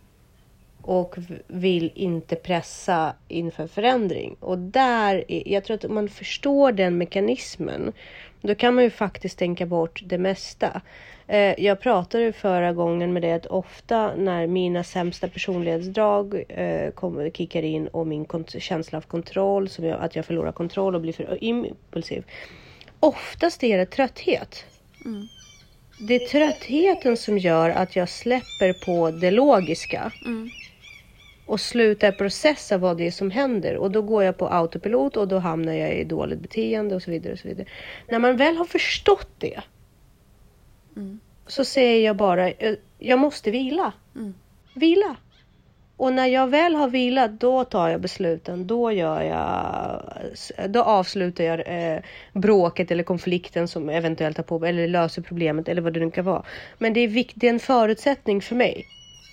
Och 0.83 1.17
vill 1.47 1.93
inte 1.95 2.37
pressa 2.37 3.15
inför 3.29 3.67
förändring. 3.67 4.37
Och 4.41 4.59
där, 4.59 5.25
jag 5.29 5.65
tror 5.65 5.75
att 5.75 5.85
om 5.85 5.95
man 5.95 6.09
förstår 6.09 6.73
den 6.73 6.99
mekanismen, 6.99 7.93
då 8.41 8.55
kan 8.55 8.75
man 8.75 8.85
ju 8.85 8.91
faktiskt 8.91 9.39
tänka 9.39 9.67
bort 9.67 10.03
det 10.07 10.19
mesta. 10.19 10.81
Eh, 11.27 11.61
jag 11.65 11.81
pratade 11.81 12.33
förra 12.33 12.73
gången 12.73 13.13
med 13.13 13.23
det 13.23 13.33
att 13.33 13.47
ofta 13.47 14.17
när 14.17 14.47
mina 14.47 14.85
sämsta 14.85 15.29
personlighetsdrag 15.29 16.45
eh, 16.49 16.91
kommer, 16.91 17.31
kickar 17.31 17.63
in 17.63 17.87
och 17.87 18.07
min 18.07 18.27
känsla 18.47 18.99
av 18.99 19.03
kontroll, 19.03 19.69
som 19.69 19.85
jag, 19.85 20.01
att 20.01 20.17
jag 20.17 20.25
förlorar 20.25 20.53
kontroll 20.53 20.95
och 20.95 21.01
blir 21.01 21.13
för 21.13 21.45
impulsiv. 21.45 22.25
Oftast 23.01 23.65
är 23.65 23.79
det 23.79 23.87
trötthet. 23.87 24.65
Mm. 25.05 25.29
Det 25.99 26.15
är 26.15 26.29
tröttheten 26.29 27.17
som 27.17 27.39
gör 27.39 27.71
att 27.71 27.97
jag 27.97 28.09
släpper 28.09 28.73
på 28.73 29.11
det 29.11 29.31
logiska. 29.31 30.13
Mm. 30.25 30.51
Och 31.47 31.61
slutar 31.61 32.13
processa 32.13 32.79
vad 32.79 32.97
det 32.97 33.07
är 33.07 33.11
som 33.11 33.31
händer. 33.31 33.77
Och 33.77 33.91
då 33.91 34.03
går 34.03 34.25
jag 34.25 34.39
på 34.39 34.49
autopilot 34.49 35.17
och 35.17 35.29
då 35.29 35.39
hamnar 35.39 35.73
jag 35.73 35.95
i 35.95 36.05
dåligt 36.05 36.39
beteende 36.39 36.95
och 36.95 37.03
så 37.03 37.11
vidare. 37.11 37.33
Och 37.33 37.39
så 37.39 37.49
vidare. 37.49 37.67
När 38.09 38.19
man 38.19 38.37
väl 38.37 38.57
har 38.57 38.65
förstått 38.65 39.31
det. 39.39 39.61
Mm. 40.97 41.21
Så 41.47 41.65
säger 41.65 42.05
jag 42.05 42.17
bara, 42.17 42.53
jag 42.99 43.19
måste 43.19 43.51
vila. 43.51 43.93
Mm. 44.17 44.35
Vila. 44.75 45.17
Och 45.97 46.13
när 46.13 46.27
jag 46.27 46.47
väl 46.47 46.75
har 46.75 46.89
vilat, 46.89 47.41
då 47.41 47.65
tar 47.65 47.89
jag 47.89 48.01
besluten. 48.01 48.67
Då 48.67 48.93
gör 48.93 49.23
jag, 49.23 50.03
då 50.71 50.83
avslutar 50.83 51.45
jag 51.45 51.61
eh, 51.67 52.01
bråket 52.33 52.91
eller 52.91 53.03
konflikten 53.03 53.69
som 53.69 53.89
eventuellt 53.89 54.37
har 54.37 54.45
på 54.45 54.67
eller 54.67 54.89
löser 54.89 55.23
problemet 55.23 55.69
eller 55.69 55.83
vad 55.83 55.93
det 55.93 56.01
nu 56.01 56.11
kan 56.11 56.25
vara. 56.25 56.43
Men 56.79 56.93
det 56.93 57.01
är, 57.01 57.09
vikt, 57.09 57.33
det 57.37 57.47
är 57.47 57.53
en 57.53 57.61
förutsättning 57.61 58.43
för 58.43 58.55
mig. 58.55 58.85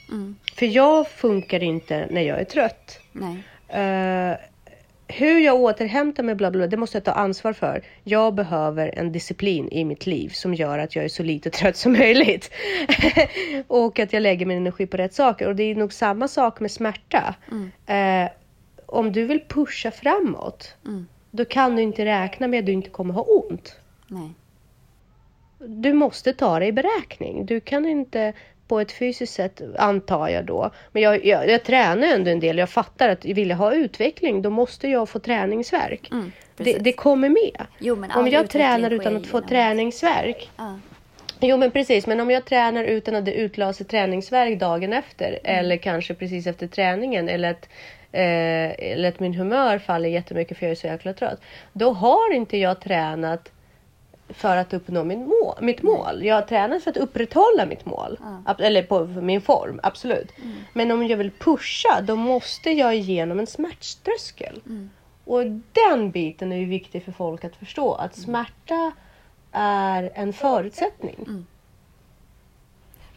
Mm. 0.10 0.36
För 0.56 0.66
jag 0.66 1.08
funkar 1.08 1.64
inte 1.64 2.08
när 2.10 2.22
jag 2.22 2.40
är 2.40 2.46
trött. 2.46 3.00
Nej. 3.12 3.44
Uh, 3.74 4.36
hur 5.12 5.40
jag 5.40 5.56
återhämtar 5.56 6.24
mig, 6.24 6.36
bla, 6.36 6.52
bla, 6.52 6.68
det 6.68 6.78
måste 6.78 6.98
jag 6.98 7.04
ta 7.04 7.12
ansvar 7.12 7.54
för. 7.54 7.84
Jag 8.04 8.34
behöver 8.34 9.00
en 9.00 9.12
disciplin 9.12 9.70
i 9.72 9.86
mitt 9.86 10.06
liv 10.06 10.30
som 10.30 10.54
gör 10.54 10.80
att 10.80 10.96
jag 10.96 11.06
är 11.06 11.10
så 11.10 11.24
lite 11.24 11.50
trött 11.50 11.78
som 11.78 11.92
möjligt. 11.92 12.52
och 13.68 14.00
att 14.00 14.14
jag 14.14 14.22
lägger 14.22 14.46
min 14.46 14.58
energi 14.58 14.88
på 14.88 14.98
rätt 14.98 15.14
saker. 15.14 15.48
Och 15.48 15.56
det 15.56 15.64
är 15.64 15.76
nog 15.76 15.94
samma 15.94 16.28
sak 16.28 16.60
med 16.60 16.72
smärta. 16.72 17.36
Mm. 17.52 17.72
Eh, 18.26 18.32
om 18.86 19.12
du 19.12 19.26
vill 19.26 19.42
pusha 19.48 19.92
framåt, 19.92 20.76
mm. 20.86 21.08
då 21.32 21.46
kan 21.46 21.76
du 21.76 21.82
inte 21.82 22.06
räkna 22.06 22.48
med 22.48 22.60
att 22.60 22.66
du 22.66 22.72
inte 22.72 22.90
kommer 22.90 23.14
ha 23.14 23.22
ont. 23.22 23.76
Nej. 24.08 24.30
Du 25.60 25.94
måste 25.94 26.34
ta 26.34 26.60
det 26.60 26.66
i 26.66 26.72
beräkning. 26.72 27.46
Du 27.46 27.60
kan 27.60 27.86
inte 27.86 28.34
på 28.72 28.80
ett 28.80 28.92
fysiskt 28.92 29.34
sätt 29.34 29.62
antar 29.78 30.28
jag 30.28 30.46
då. 30.46 30.72
Men 30.92 31.04
jag, 31.04 31.26
jag, 31.26 31.50
jag 31.50 31.64
tränar 31.64 32.08
ändå 32.08 32.32
en 32.32 32.40
del. 32.40 32.58
Jag 32.58 32.70
fattar 32.70 33.10
att 33.10 33.26
vill 33.26 33.50
jag 33.50 33.58
ha 33.58 33.74
utveckling 33.74 34.42
då 34.42 34.50
måste 34.50 34.88
jag 34.88 35.10
få 35.10 35.20
träningsverk. 35.20 36.12
Mm, 36.12 36.32
det, 36.58 36.78
det, 36.78 36.94
kommer 36.94 37.30
med. 37.30 37.66
Jo, 37.80 38.06
om 38.16 38.28
jag 38.28 38.50
tränar 38.50 38.92
utan 38.92 39.18
att 39.18 39.28
få 39.28 39.42
träningsverk. 39.42 40.50
Ah. 40.56 40.74
Jo 41.40 41.58
men 41.58 41.72
precis, 41.72 42.08
men 42.08 42.20
om 42.20 42.32
jag 42.32 42.46
tränar 42.46 42.84
utan 42.84 43.16
att 43.16 43.26
det 43.26 43.34
utlöser 43.34 43.86
träningsverk 43.86 44.60
dagen 44.60 44.94
efter 44.94 45.28
mm. 45.28 45.60
eller 45.60 45.78
kanske 45.78 46.14
precis 46.14 46.48
efter 46.48 46.68
träningen 46.68 47.30
eller 47.30 47.52
att, 47.52 47.70
eh, 48.12 48.92
eller 48.92 49.10
att 49.10 49.20
min 49.20 49.34
humör 49.34 49.80
faller 49.80 50.10
jättemycket 50.10 50.58
för 50.58 50.66
jag 50.66 50.72
är 50.72 50.76
så 50.76 50.88
jäkla 50.88 51.14
trött. 51.14 51.42
Då 51.74 51.92
har 51.92 52.34
inte 52.34 52.58
jag 52.58 52.82
tränat 52.82 53.52
för 54.34 54.58
att 54.58 54.74
uppnå 54.74 55.04
min 55.04 55.28
mål, 55.28 55.56
mitt 55.62 55.84
mål. 55.84 56.26
Jag 56.26 56.36
har 56.36 56.42
tränat 56.42 56.84
för 56.84 56.92
att 56.92 56.98
upprätthålla 56.98 57.66
mitt 57.66 57.86
mål. 57.86 58.20
Mm. 58.22 58.44
Eller 58.60 58.84
på 58.84 59.06
min 59.06 59.42
form, 59.42 59.80
absolut. 59.84 60.38
Mm. 60.38 60.56
Men 60.74 60.92
om 60.92 61.08
jag 61.08 61.18
vill 61.18 61.32
pusha, 61.32 62.02
då 62.02 62.16
måste 62.16 62.70
jag 62.70 62.96
igenom 62.96 63.40
en 63.40 63.48
smärttröskel. 63.48 64.62
Mm. 64.66 64.90
Och 65.26 65.42
den 65.72 66.12
biten 66.12 66.52
är 66.52 66.58
ju 66.58 66.66
viktig 66.66 67.04
för 67.04 67.12
folk 67.12 67.44
att 67.44 67.56
förstå. 67.56 67.94
Att 67.94 68.18
mm. 68.18 68.26
smärta 68.26 68.92
är 69.52 70.12
en 70.16 70.34
förutsättning. 70.34 71.16
Mm. 71.28 71.46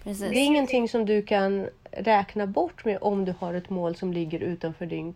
Det 0.05 0.39
är 0.39 0.45
ingenting 0.45 0.89
som 0.89 1.07
du 1.07 1.23
kan 1.23 1.69
räkna 1.91 2.47
bort 2.47 2.85
med 2.85 2.99
om 3.01 3.25
du 3.25 3.35
har 3.39 3.55
ett 3.55 3.71
mål 3.71 3.97
som 3.97 4.13
ligger 4.13 4.41
utanför 4.41 4.87
din 4.87 5.15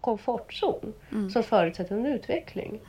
komfortzon. 0.00 0.92
Mm. 1.12 1.30
Som 1.30 1.42
förutsätter 1.42 1.96
en 1.96 2.06
utveckling. 2.06 2.80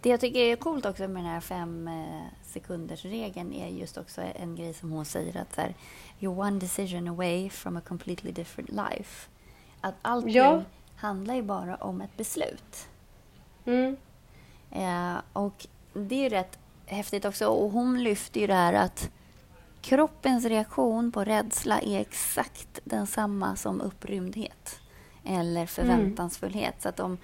Det 0.00 0.08
jag 0.08 0.20
tycker 0.20 0.40
är 0.40 0.56
coolt 0.56 0.86
också 0.86 1.08
med 1.08 1.24
den 1.24 1.32
här 1.32 1.40
fem 1.40 1.88
eh, 1.88 2.26
sekunders 2.42 3.04
regeln 3.04 3.52
är 3.52 3.68
just 3.68 3.98
också 3.98 4.20
en 4.20 4.54
grej 4.54 4.74
som 4.74 4.90
hon 4.90 5.04
säger 5.04 5.36
att 5.36 5.54
så 5.54 5.60
här, 5.60 5.74
you're 6.20 6.38
one 6.38 6.58
decision 6.58 7.08
away 7.08 7.50
from 7.50 7.76
a 7.76 7.80
completely 7.88 8.32
different 8.32 8.70
life. 8.70 9.28
Att 9.80 9.94
allting 10.02 10.34
ja. 10.34 10.62
handlar 10.96 11.34
ju 11.34 11.42
bara 11.42 11.76
om 11.76 12.00
ett 12.00 12.16
beslut. 12.16 12.88
Mm. 13.64 13.96
Eh, 14.70 15.20
och 15.32 15.66
det 15.92 16.14
är 16.14 16.22
ju 16.22 16.28
rätt 16.28 16.58
häftigt 16.86 17.24
också. 17.24 17.46
Och 17.46 17.70
hon 17.70 18.02
lyfter 18.02 18.40
ju 18.40 18.46
det 18.46 18.54
här 18.54 18.72
att 18.72 19.10
kroppens 19.80 20.44
reaktion 20.44 21.12
på 21.12 21.24
rädsla 21.24 21.80
är 21.80 22.00
exakt 22.00 22.80
densamma 22.84 23.56
som 23.56 23.80
upprymdhet 23.80 24.80
eller 25.24 25.66
förväntansfullhet. 25.66 26.64
Mm. 26.64 26.80
Så 26.80 26.88
att 26.88 27.00
om, 27.00 27.18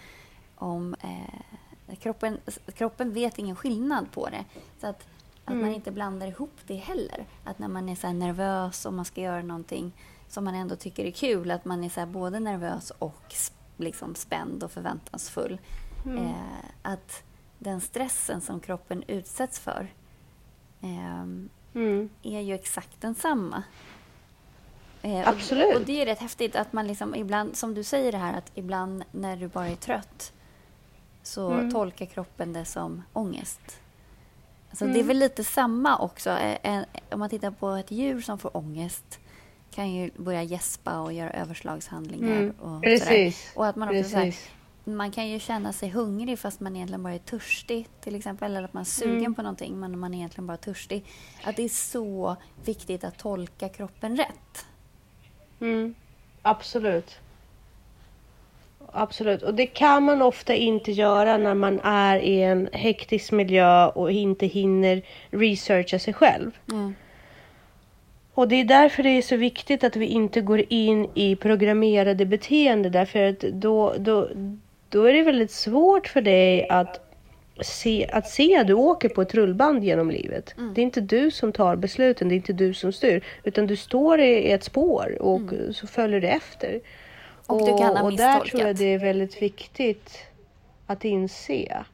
om 0.55 0.95
eh, 1.03 1.57
Kroppen, 2.01 2.39
kroppen 2.75 3.13
vet 3.13 3.39
ingen 3.39 3.57
skillnad 3.57 4.13
på 4.13 4.29
det. 4.29 4.45
Så 4.81 4.87
att, 4.87 5.07
att 5.45 5.51
mm. 5.51 5.61
man 5.61 5.75
inte 5.75 5.91
blandar 5.91 6.27
ihop 6.27 6.55
det 6.67 6.75
heller. 6.75 7.27
Att 7.45 7.59
när 7.59 7.69
man 7.69 7.89
är 7.89 7.97
så 7.97 8.13
nervös 8.13 8.87
och 8.87 8.93
man 8.93 9.05
ska 9.05 9.21
göra 9.21 9.43
någonting 9.43 9.93
som 10.29 10.45
man 10.45 10.55
ändå 10.55 10.77
tycker 10.77 11.05
är 11.05 11.11
kul, 11.11 11.51
att 11.51 11.65
man 11.65 11.85
är 11.85 11.89
så 11.89 12.07
både 12.07 12.41
nervös 12.41 12.93
och 12.99 13.35
liksom 13.77 14.15
spänd 14.15 14.63
och 14.63 14.71
förväntansfull. 14.71 15.59
Mm. 16.05 16.25
Eh, 16.25 16.35
att 16.83 17.23
den 17.59 17.81
stressen 17.81 18.41
som 18.41 18.61
kroppen 18.61 19.05
utsätts 19.07 19.59
för 19.59 19.89
eh, 20.81 21.23
mm. 21.75 22.11
är 22.23 22.41
ju 22.41 22.55
exakt 22.55 23.01
densamma. 23.01 23.63
Eh, 25.03 25.29
Absolut. 25.29 25.75
Och, 25.75 25.81
och, 25.81 25.87
det 25.87 26.03
är 26.03 26.07
rätt 26.07 26.19
häftigt 26.19 26.57
att 26.57 26.73
man 26.73 26.87
liksom 26.87 27.15
ibland, 27.15 27.57
som 27.57 27.75
du 27.75 27.85
säger 27.85 28.13
det 28.13 28.19
här, 28.19 28.39
att 28.39 28.51
ibland 28.55 29.05
när 29.13 29.37
du 29.37 29.49
bara 29.49 29.69
är 29.69 29.77
trött 29.77 30.33
så 31.27 31.51
mm. 31.51 31.71
tolkar 31.71 32.07
kroppen 32.07 32.53
det 32.53 32.65
som 32.65 33.03
ångest. 33.13 33.81
Alltså 34.71 34.85
mm. 34.85 34.95
Det 34.95 35.01
är 35.01 35.05
väl 35.05 35.19
lite 35.19 35.45
samma 35.45 35.99
också. 35.99 36.39
Om 37.11 37.19
man 37.19 37.31
tittar 37.31 37.51
på 37.51 37.71
ett 37.71 37.91
djur 37.91 38.21
som 38.21 38.39
får 38.39 38.57
ångest 38.57 39.21
kan 39.71 39.93
ju 39.93 40.11
börja 40.17 40.43
gäspa 40.43 41.01
och 41.01 41.13
göra 41.13 41.31
överslagshandlingar. 41.31 42.39
Mm. 42.39 42.51
Och, 42.61 42.83
Precis. 42.83 43.53
och 43.55 43.67
att 43.67 43.77
man 43.77 44.01
också 44.01 44.17
här, 44.17 44.35
man 44.85 45.11
kan 45.11 45.29
ju 45.29 45.39
känna 45.39 45.73
sig 45.73 45.89
hungrig 45.89 46.39
fast 46.39 46.61
man 46.61 46.77
egentligen 46.77 47.03
bara 47.03 47.15
är 47.15 47.19
törstig 47.19 47.89
till 48.01 48.15
exempel. 48.15 48.51
Eller 48.51 48.63
att 48.63 48.73
man 48.73 48.81
är 48.81 48.85
sugen 48.85 49.19
mm. 49.19 49.35
på 49.35 49.43
någonting 49.43 49.81
men 49.81 49.99
man 49.99 50.15
är 50.15 50.19
egentligen 50.19 50.47
bara 50.47 50.57
törstig. 50.57 51.05
Att 51.45 51.57
det 51.57 51.63
är 51.63 51.69
så 51.69 52.37
viktigt 52.65 53.05
att 53.05 53.19
tolka 53.19 53.69
kroppen 53.69 54.17
rätt. 54.17 54.67
Mm. 55.61 55.95
Absolut. 56.43 57.19
Absolut. 58.93 59.43
Och 59.43 59.55
det 59.55 59.67
kan 59.67 60.03
man 60.03 60.23
ofta 60.23 60.55
inte 60.55 60.93
göra 60.93 61.37
när 61.37 61.55
man 61.55 61.81
är 61.85 62.19
i 62.19 62.43
en 62.43 62.69
hektisk 62.73 63.33
miljö 63.33 63.87
och 63.87 64.13
inte 64.13 64.47
hinner 64.47 65.03
researcha 65.31 65.99
sig 65.99 66.15
själv. 66.15 66.51
Mm. 66.71 66.95
Och 68.35 68.49
det 68.49 68.57
är 68.57 68.65
därför 68.65 69.03
det 69.03 69.09
är 69.09 69.23
så 69.23 69.37
viktigt 69.37 69.85
att 69.85 69.97
vi 69.97 70.07
inte 70.07 70.41
går 70.41 70.63
in 70.69 71.09
i 71.15 71.37
programmerade 71.37 72.27
beteende 72.27 72.91
därför 72.91 73.29
att 73.29 73.41
då, 73.41 73.95
då, 73.99 74.29
då 74.89 75.05
är 75.05 75.13
det 75.13 75.23
väldigt 75.23 75.51
svårt 75.51 76.09
för 76.09 76.21
dig 76.21 76.69
att 76.69 77.01
se, 77.61 78.09
att 78.13 78.29
se 78.29 78.57
att 78.57 78.67
du 78.67 78.73
åker 78.73 79.09
på 79.09 79.23
ett 79.23 79.35
rullband 79.35 79.85
genom 79.85 80.11
livet. 80.11 80.55
Mm. 80.59 80.75
Det 80.75 80.81
är 80.81 80.83
inte 80.83 81.01
du 81.01 81.31
som 81.31 81.53
tar 81.53 81.77
besluten, 81.77 82.29
det 82.29 82.35
är 82.35 82.37
inte 82.37 82.53
du 82.53 82.75
som 82.75 82.93
styr. 82.93 83.25
Utan 83.45 83.67
du 83.67 83.77
står 83.77 84.21
i 84.21 84.51
ett 84.51 84.65
spår 84.65 85.17
och 85.21 85.53
så 85.73 85.87
följer 85.87 86.21
du 86.21 86.29
efter. 86.29 86.81
Mm. 87.49 87.61
Och 87.61 87.69
du 87.69 87.79
kan 87.79 87.97
ha 87.97 88.05
och 88.05 88.17
där 88.17 88.41
tror 88.41 88.63
jag 88.63 88.77
det 88.77 88.95
är 88.95 88.99
väldigt 88.99 89.43
viktigt 89.43 90.19
att 90.87 91.05
inse 91.05 91.85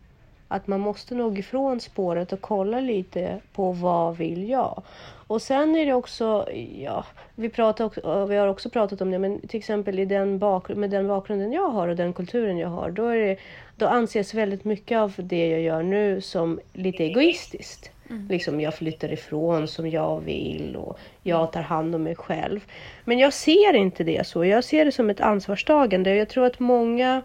att 0.48 0.66
man 0.66 0.80
måste 0.80 1.14
nog 1.14 1.38
ifrån 1.38 1.80
spåret 1.80 2.32
och 2.32 2.40
kolla 2.40 2.80
lite 2.80 3.40
på 3.52 3.72
vad 3.72 4.16
vill 4.16 4.48
jag. 4.48 4.82
Och 5.26 5.42
sen 5.42 5.76
är 5.76 5.86
det 5.86 5.92
också, 5.92 6.48
ja, 6.76 7.04
vi, 7.34 7.48
pratar 7.48 7.84
också, 7.84 8.26
vi 8.26 8.36
har 8.36 8.48
också 8.48 8.70
pratat 8.70 9.00
om 9.00 9.10
det, 9.10 9.18
men 9.18 9.40
till 9.40 9.58
exempel 9.58 9.98
i 9.98 10.04
den 10.04 10.38
bak, 10.38 10.68
med 10.68 10.90
den 10.90 11.08
bakgrunden 11.08 11.52
jag 11.52 11.68
har 11.68 11.88
och 11.88 11.96
den 11.96 12.12
kulturen 12.12 12.58
jag 12.58 12.68
har, 12.68 12.90
då, 12.90 13.06
är 13.06 13.16
det, 13.16 13.36
då 13.76 13.86
anses 13.86 14.34
väldigt 14.34 14.64
mycket 14.64 14.98
av 14.98 15.14
det 15.16 15.48
jag 15.48 15.60
gör 15.60 15.82
nu 15.82 16.20
som 16.20 16.60
lite 16.72 17.04
egoistiskt. 17.04 17.90
Mm. 18.12 18.26
Liksom 18.28 18.60
jag 18.60 18.74
flyttar 18.74 19.12
ifrån 19.12 19.68
som 19.68 19.90
jag 19.90 20.20
vill 20.20 20.76
och 20.76 20.98
jag 21.22 21.52
tar 21.52 21.62
hand 21.62 21.94
om 21.94 22.02
mig 22.02 22.16
själv. 22.16 22.60
Men 23.04 23.18
jag 23.18 23.32
ser 23.32 23.74
inte 23.74 24.04
det 24.04 24.26
så. 24.26 24.44
Jag 24.44 24.64
ser 24.64 24.84
det 24.84 24.92
som 24.92 25.10
ett 25.10 25.20
ansvarstagande. 25.20 26.14
Jag 26.14 26.28
tror 26.28 26.46
att 26.46 26.60
många 26.60 27.22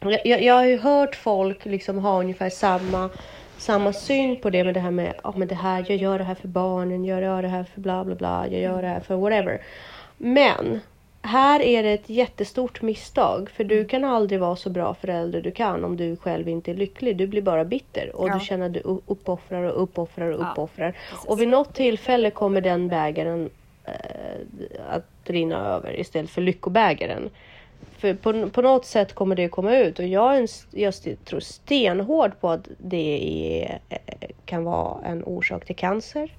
jag, 0.00 0.42
jag, 0.42 0.54
har 0.54 0.64
ju 0.64 0.78
hört 0.78 1.14
folk 1.14 1.64
liksom 1.64 1.98
ha 1.98 2.20
ungefär 2.20 2.50
samma, 2.50 3.10
samma 3.56 3.92
syn 3.92 4.40
på 4.40 4.50
det 4.50 4.64
med 4.64 4.74
det 4.74 4.80
här 4.80 4.90
med, 4.90 5.14
oh, 5.24 5.38
men 5.38 5.48
det 5.48 5.54
här, 5.54 5.84
jag 5.88 5.96
gör 5.96 6.18
det 6.18 6.24
här 6.24 6.34
för 6.34 6.48
barnen, 6.48 7.04
jag 7.04 7.22
gör 7.22 7.42
det 7.42 7.48
här 7.48 7.64
för 7.64 7.80
bla 7.80 8.04
bla 8.04 8.14
bla, 8.14 8.46
jag 8.48 8.60
gör 8.60 8.82
det 8.82 8.88
här 8.88 9.00
för 9.00 9.16
whatever. 9.16 9.62
Men 10.16 10.80
här 11.22 11.60
är 11.60 11.82
det 11.82 11.90
ett 11.92 12.08
jättestort 12.10 12.82
misstag 12.82 13.50
för 13.50 13.64
du 13.64 13.84
kan 13.84 14.04
aldrig 14.04 14.40
vara 14.40 14.56
så 14.56 14.70
bra 14.70 14.94
förälder 14.94 15.40
du 15.40 15.50
kan 15.50 15.84
om 15.84 15.96
du 15.96 16.16
själv 16.16 16.48
inte 16.48 16.70
är 16.70 16.74
lycklig. 16.74 17.16
Du 17.16 17.26
blir 17.26 17.42
bara 17.42 17.64
bitter 17.64 18.16
och 18.16 18.28
Ja. 18.28 18.34
du 18.34 18.40
känner 18.40 18.66
att 18.66 18.72
du 18.72 18.80
uppoffrar 19.06 19.62
och 19.62 19.82
uppoffrar 19.82 20.30
och 20.30 20.42
Ja, 20.42 20.50
uppoffrar. 20.52 20.96
precis. 21.10 21.28
och 21.28 21.40
vid 21.40 21.48
något 21.48 21.74
tillfälle 21.74 22.30
kommer 22.30 22.60
den 22.60 22.88
bägaren 22.88 23.50
eh, 23.84 23.92
att 24.90 25.04
rinna 25.24 25.66
över 25.66 26.00
istället 26.00 26.30
för 26.30 26.42
lyckobägaren. 26.42 27.30
För 27.98 28.14
på, 28.14 28.48
på 28.50 28.62
något 28.62 28.86
sätt 28.86 29.12
kommer 29.14 29.36
det 29.36 29.48
komma 29.48 29.76
ut 29.76 29.98
och 29.98 30.06
jag, 30.06 30.36
är 30.36 30.40
en, 30.40 30.48
jag 30.70 30.94
tror 31.24 31.40
stenhård 31.40 32.40
på 32.40 32.50
att 32.50 32.68
det 32.78 33.20
är, 33.64 33.78
eh, 33.88 34.28
kan 34.44 34.64
vara 34.64 35.04
en 35.06 35.24
orsak 35.24 35.64
till 35.64 35.76
cancer. 35.76 36.30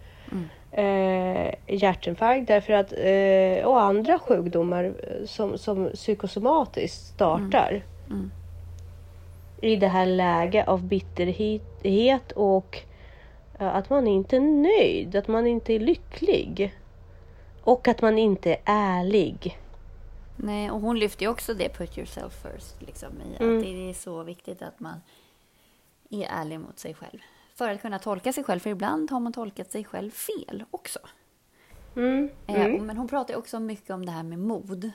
Eh, 0.71 1.53
hjärtinfarkt 1.67 2.47
därför 2.47 2.73
att, 2.73 2.93
eh, 2.97 3.65
och 3.67 3.81
andra 3.81 4.19
sjukdomar 4.19 4.83
eh, 4.83 5.25
som, 5.25 5.57
som 5.57 5.89
psykosomatiskt 5.93 7.07
startar. 7.07 7.83
Mm. 8.09 8.31
I 9.61 9.75
det 9.75 9.87
här 9.87 10.05
läget 10.05 10.67
av 10.67 10.83
bitterhet 10.83 12.31
och 12.31 12.79
eh, 13.59 13.75
att 13.75 13.89
man 13.89 14.07
inte 14.07 14.35
är 14.35 14.39
nöjd, 14.39 15.15
att 15.15 15.27
man 15.27 15.47
inte 15.47 15.73
är 15.73 15.79
lycklig. 15.79 16.73
Och 17.63 17.87
att 17.87 18.01
man 18.01 18.17
inte 18.17 18.51
är 18.51 18.59
ärlig. 18.65 19.59
Nej, 20.35 20.71
och 20.71 20.81
hon 20.81 20.99
lyfter 20.99 21.21
ju 21.23 21.29
också 21.31 21.53
det, 21.53 21.69
put 21.69 21.97
yourself 21.97 22.33
first, 22.33 22.81
liksom, 22.81 23.07
i 23.21 23.43
Mm. 23.43 23.57
att 23.57 23.63
det 23.63 23.89
är 23.89 23.93
så 23.93 24.23
viktigt 24.23 24.61
att 24.61 24.79
man 24.79 25.01
är 26.09 26.27
ärlig 26.41 26.59
mot 26.59 26.79
sig 26.79 26.93
själv. 26.93 27.19
För 27.59 27.69
att 27.69 27.81
kunna 27.81 27.99
tolka 27.99 28.33
sig 28.33 28.43
själv, 28.43 28.59
för 28.59 28.69
ibland 28.69 29.11
har 29.11 29.19
man 29.19 29.33
tolkat 29.33 29.71
sig 29.71 29.83
själv 29.83 30.11
fel 30.11 30.63
också. 30.71 30.99
Mm. 31.95 32.29
Eh, 32.47 32.65
Mm. 32.65 32.85
Men 32.85 32.97
hon 32.97 33.07
pratar 33.07 33.35
också 33.35 33.59
mycket 33.59 33.89
om 33.89 34.05
det 34.05 34.11
här 34.11 34.23
med 34.23 34.39
mod. 34.39 34.91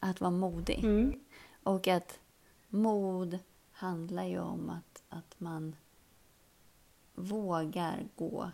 Att 0.00 0.20
vara 0.20 0.30
modig. 0.30 0.84
Mm. 0.84 1.20
Och 1.62 1.88
att 1.88 2.20
mod 2.68 3.38
handlar 3.72 4.24
ju 4.24 4.40
om 4.40 4.70
att, 4.70 5.02
att 5.08 5.34
man 5.40 5.76
vågar 7.14 8.04
gå 8.16 8.50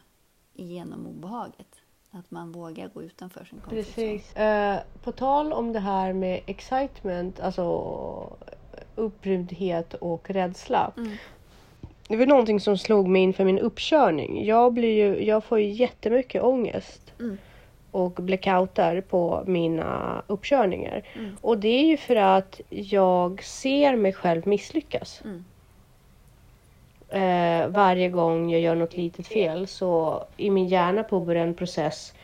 igenom 0.54 1.06
obehaget. 1.06 1.76
Att 2.11 2.30
man 2.30 2.52
vågar 2.52 2.88
gå 2.88 3.02
utanför 3.02 3.44
sin 3.44 3.61
comfort 3.61 3.72
zone. 3.72 3.83
Precis. 3.83 4.37
Eh, 4.37 4.80
på 5.02 5.12
tal 5.12 5.52
om 5.52 5.72
det 5.72 5.80
här 5.80 6.12
med 6.12 6.42
excitement, 6.46 7.40
alltså 7.40 8.37
upprymdhet 8.94 9.94
och 9.94 10.30
rädsla. 10.30 10.92
Mm. 10.96 11.16
Det 12.11 12.16
var 12.16 12.27
någonting 12.27 12.61
som 12.61 12.79
slog 12.79 13.09
mig 13.09 13.23
inför 13.23 13.44
min 13.44 13.59
uppkörning. 13.59 14.44
Jag, 14.44 14.73
blir 14.73 14.94
ju, 14.94 15.25
jag 15.25 15.44
får 15.44 15.61
ju 15.61 15.68
jättemycket 15.68 16.42
ångest 16.42 17.12
Mm. 17.20 17.38
och 17.90 18.12
blackoutar 18.12 19.01
på 19.01 19.44
mina 19.46 20.23
uppkörningar. 20.27 21.03
Mm. 21.14 21.37
Och 21.40 21.59
det 21.59 21.68
är 21.68 21.85
ju 21.85 21.96
för 21.96 22.16
att 22.16 22.61
jag 22.68 23.42
ser 23.42 23.96
mig 23.96 24.12
själv 24.12 24.46
misslyckas. 24.46 25.23
Mm. 25.25 25.44
Eh, 27.09 27.68
varje 27.68 28.09
gång 28.09 28.51
jag 28.51 28.61
gör 28.61 28.75
något 28.75 28.96
litet 28.96 29.27
fel 29.27 29.66
så 29.66 30.25
i 30.37 30.51
min 30.51 30.68
hjärna 30.68 31.03
påbörjar 31.03 31.46
en 31.46 31.55
process 31.55 32.14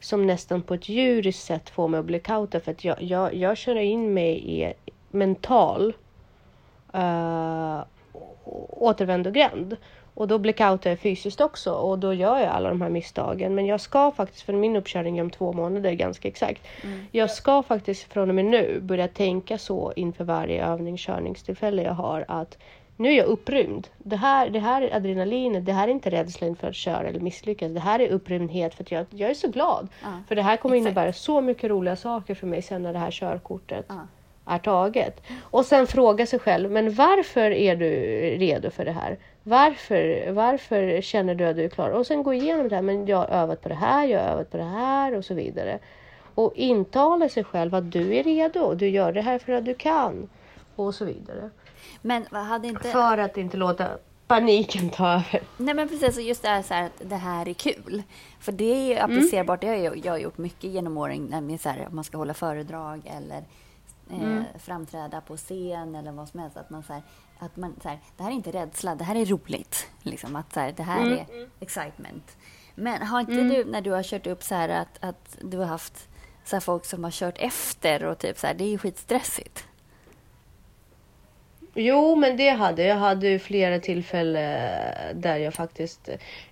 som 0.00 0.26
nästan 0.26 0.62
på 0.62 0.74
ett 0.74 0.88
djuriskt 0.88 1.44
sätt 1.44 1.70
får 1.70 1.88
mig 1.88 2.00
att 2.00 2.06
blackouta 2.06 2.60
för 2.60 2.70
att 2.70 2.84
jag, 2.84 3.02
jag, 3.02 3.34
jag 3.34 3.56
kör 3.56 3.76
in 3.76 4.14
mig 4.14 4.62
i 4.62 4.72
mental 5.10 5.92
uh, 6.94 7.82
återvändogränd. 8.68 9.76
Och 10.14 10.28
då 10.28 10.38
blackoutar 10.38 10.90
jag 10.90 10.98
fysiskt 10.98 11.40
också 11.40 11.72
och 11.72 11.98
då 11.98 12.14
gör 12.14 12.38
jag 12.38 12.48
alla 12.48 12.68
de 12.68 12.80
här 12.80 12.88
misstagen. 12.88 13.54
Men 13.54 13.66
jag 13.66 13.80
ska 13.80 14.10
faktiskt, 14.10 14.42
för 14.42 14.52
min 14.52 14.76
uppkörning 14.76 15.20
om 15.20 15.30
två 15.30 15.52
månader 15.52 15.92
ganska 15.92 16.28
exakt. 16.28 16.62
Jag 17.12 17.30
ska 17.30 17.62
faktiskt 17.62 18.12
från 18.12 18.28
och 18.28 18.34
med 18.34 18.44
nu 18.44 18.80
börja 18.80 19.08
tänka 19.08 19.58
så 19.58 19.92
inför 19.96 20.24
varje 20.24 20.66
övning, 20.66 20.96
körningstillfälle 20.96 21.82
jag 21.82 21.92
har 21.92 22.24
att 22.28 22.58
nu 22.96 23.08
är 23.08 23.16
jag 23.16 23.26
upprymd. 23.26 23.88
Det 23.98 24.16
här, 24.16 24.50
det 24.50 24.58
här 24.58 24.82
är 24.82 24.96
adrenalinet, 24.96 25.66
det 25.66 25.72
här 25.72 25.88
är 25.88 25.92
inte 25.92 26.10
rädsla 26.10 26.46
inför 26.46 26.68
att 26.68 26.74
köra 26.74 27.08
eller 27.08 27.20
misslyckas. 27.20 27.72
Det 27.72 27.80
här 27.80 28.00
är 28.00 28.08
upprymdhet 28.08 28.74
för 28.74 28.84
att 28.84 28.90
jag, 28.90 29.06
jag 29.10 29.30
är 29.30 29.34
så 29.34 29.48
glad. 29.48 29.88
Ja, 30.02 30.08
För 30.28 30.34
det 30.34 30.42
här 30.42 30.56
kommer 30.56 30.76
exakt. 30.76 30.86
innebära 30.86 31.12
så 31.12 31.40
mycket 31.40 31.70
roliga 31.70 31.96
saker 31.96 32.34
för 32.34 32.46
mig 32.46 32.62
sen 32.62 32.82
när 32.82 32.92
det 32.92 32.98
här 32.98 33.10
körkortet 33.10 33.84
Ja. 33.88 33.94
Är 34.48 34.58
taget. 34.58 35.22
Och 35.40 35.64
sen 35.64 35.86
fråga 35.86 36.26
sig 36.26 36.38
själv, 36.38 36.70
men 36.70 36.94
varför 36.94 37.50
är 37.50 37.76
du 37.76 37.90
redo 38.38 38.70
för 38.70 38.84
det 38.84 38.92
här? 38.92 39.18
Varför, 39.42 40.30
varför 40.32 41.00
känner 41.00 41.34
du 41.34 41.44
att 41.44 41.56
du 41.56 41.64
är 41.64 41.68
klar? 41.68 41.90
Och 41.90 42.06
sen 42.06 42.22
gå 42.22 42.34
igenom 42.34 42.68
det 42.68 42.74
här, 42.74 42.82
men 42.82 43.06
jag 43.06 43.16
har 43.16 43.26
övat 43.26 43.60
på 43.62 43.68
det 43.68 43.74
här, 43.74 44.06
jag 44.06 44.20
har 44.20 44.28
övat 44.28 44.50
på 44.50 44.56
det 44.56 44.64
här 44.64 45.14
och 45.14 45.24
så 45.24 45.34
vidare. 45.34 45.78
Och 46.34 46.52
intala 46.56 47.28
sig 47.28 47.44
själv 47.44 47.74
att 47.74 47.92
du 47.92 48.14
är 48.16 48.22
redo, 48.22 48.74
du 48.74 48.88
gör 48.88 49.12
det 49.12 49.22
här 49.22 49.38
för 49.38 49.52
att 49.52 49.64
du 49.64 49.74
kan. 49.74 50.28
Och 50.76 50.94
så 50.94 51.04
vidare. 51.04 51.50
Men 52.02 52.26
hade 52.30 52.68
inte... 52.68 52.88
För 52.88 53.18
att 53.18 53.36
inte 53.36 53.56
låta 53.56 53.88
paniken 54.26 54.90
ta 54.90 55.08
över. 55.08 55.40
Nej 55.56 55.74
men 55.74 55.88
precis, 55.88 56.16
och 56.16 56.22
just 56.22 56.42
det 56.42 56.48
här, 56.48 56.62
så 56.62 56.74
här 56.74 56.86
att 56.86 57.02
det 57.10 57.16
här 57.16 57.48
är 57.48 57.52
kul. 57.54 58.02
För 58.40 58.52
det 58.52 58.72
är 58.72 58.86
ju 58.86 58.92
Mm. 58.92 59.04
applicerbart, 59.04 59.60
det 59.60 59.66
har 59.66 59.74
jag, 59.74 60.06
jag 60.06 60.12
har 60.12 60.18
gjort 60.18 60.38
mycket 60.38 60.70
genom 60.70 60.98
åren, 60.98 61.26
när 61.30 61.40
man, 61.40 61.58
så 61.58 61.68
här, 61.68 61.86
om 61.88 61.94
man 61.94 62.04
ska 62.04 62.18
hålla 62.18 62.34
föredrag 62.34 63.00
eller 63.16 63.42
eh, 64.10 64.22
Mm. 64.22 64.44
framträda 64.58 65.20
på 65.20 65.36
scen 65.36 65.94
eller 65.94 66.12
vad 66.12 66.28
som 66.28 66.40
helst. 66.40 66.56
Att 66.56 66.70
man, 66.70 66.82
så 66.82 66.92
här, 66.92 67.02
att 67.38 67.56
man 67.56 67.74
så 67.82 67.88
här, 67.88 67.98
det 68.16 68.22
här 68.22 68.30
är 68.30 68.34
inte 68.34 68.52
rädsla, 68.52 68.94
det 68.94 69.04
här 69.04 69.14
är 69.14 69.26
roligt. 69.26 69.88
Liksom, 70.02 70.36
att 70.36 70.52
så 70.52 70.60
här, 70.60 70.72
det 70.72 70.82
här 70.82 71.06
Mm. 71.06 71.18
är 71.18 71.48
excitement. 71.60 72.36
Men 72.74 73.02
har 73.06 73.20
inte 73.20 73.32
du, 73.42 73.64
när 73.64 73.80
du 73.80 73.90
har 73.90 74.02
kört 74.02 74.26
upp 74.26 74.42
så 74.42 74.54
här 74.54 74.68
att, 74.68 74.98
att 75.04 75.36
du 75.42 75.58
har 75.58 75.64
haft 75.66 76.08
så 76.44 76.60
folk 76.60 76.84
som 76.84 77.04
har 77.04 77.10
kört 77.10 77.38
efter 77.38 78.04
och 78.04 78.18
typ 78.18 78.38
så 78.38 78.46
här, 78.46 78.54
det 78.54 78.64
är 78.64 78.68
ju 78.68 78.78
skitstressigt. 78.78 79.64
Jo, 81.80 82.16
men 82.16 82.36
det 82.36 82.48
hade 82.48 82.84
jag. 82.84 82.96
hade 82.96 83.28
ju 83.28 83.38
flera 83.38 83.78
tillfällen 83.78 84.74
där 85.14 85.36
jag 85.36 85.54
faktiskt 85.54 86.10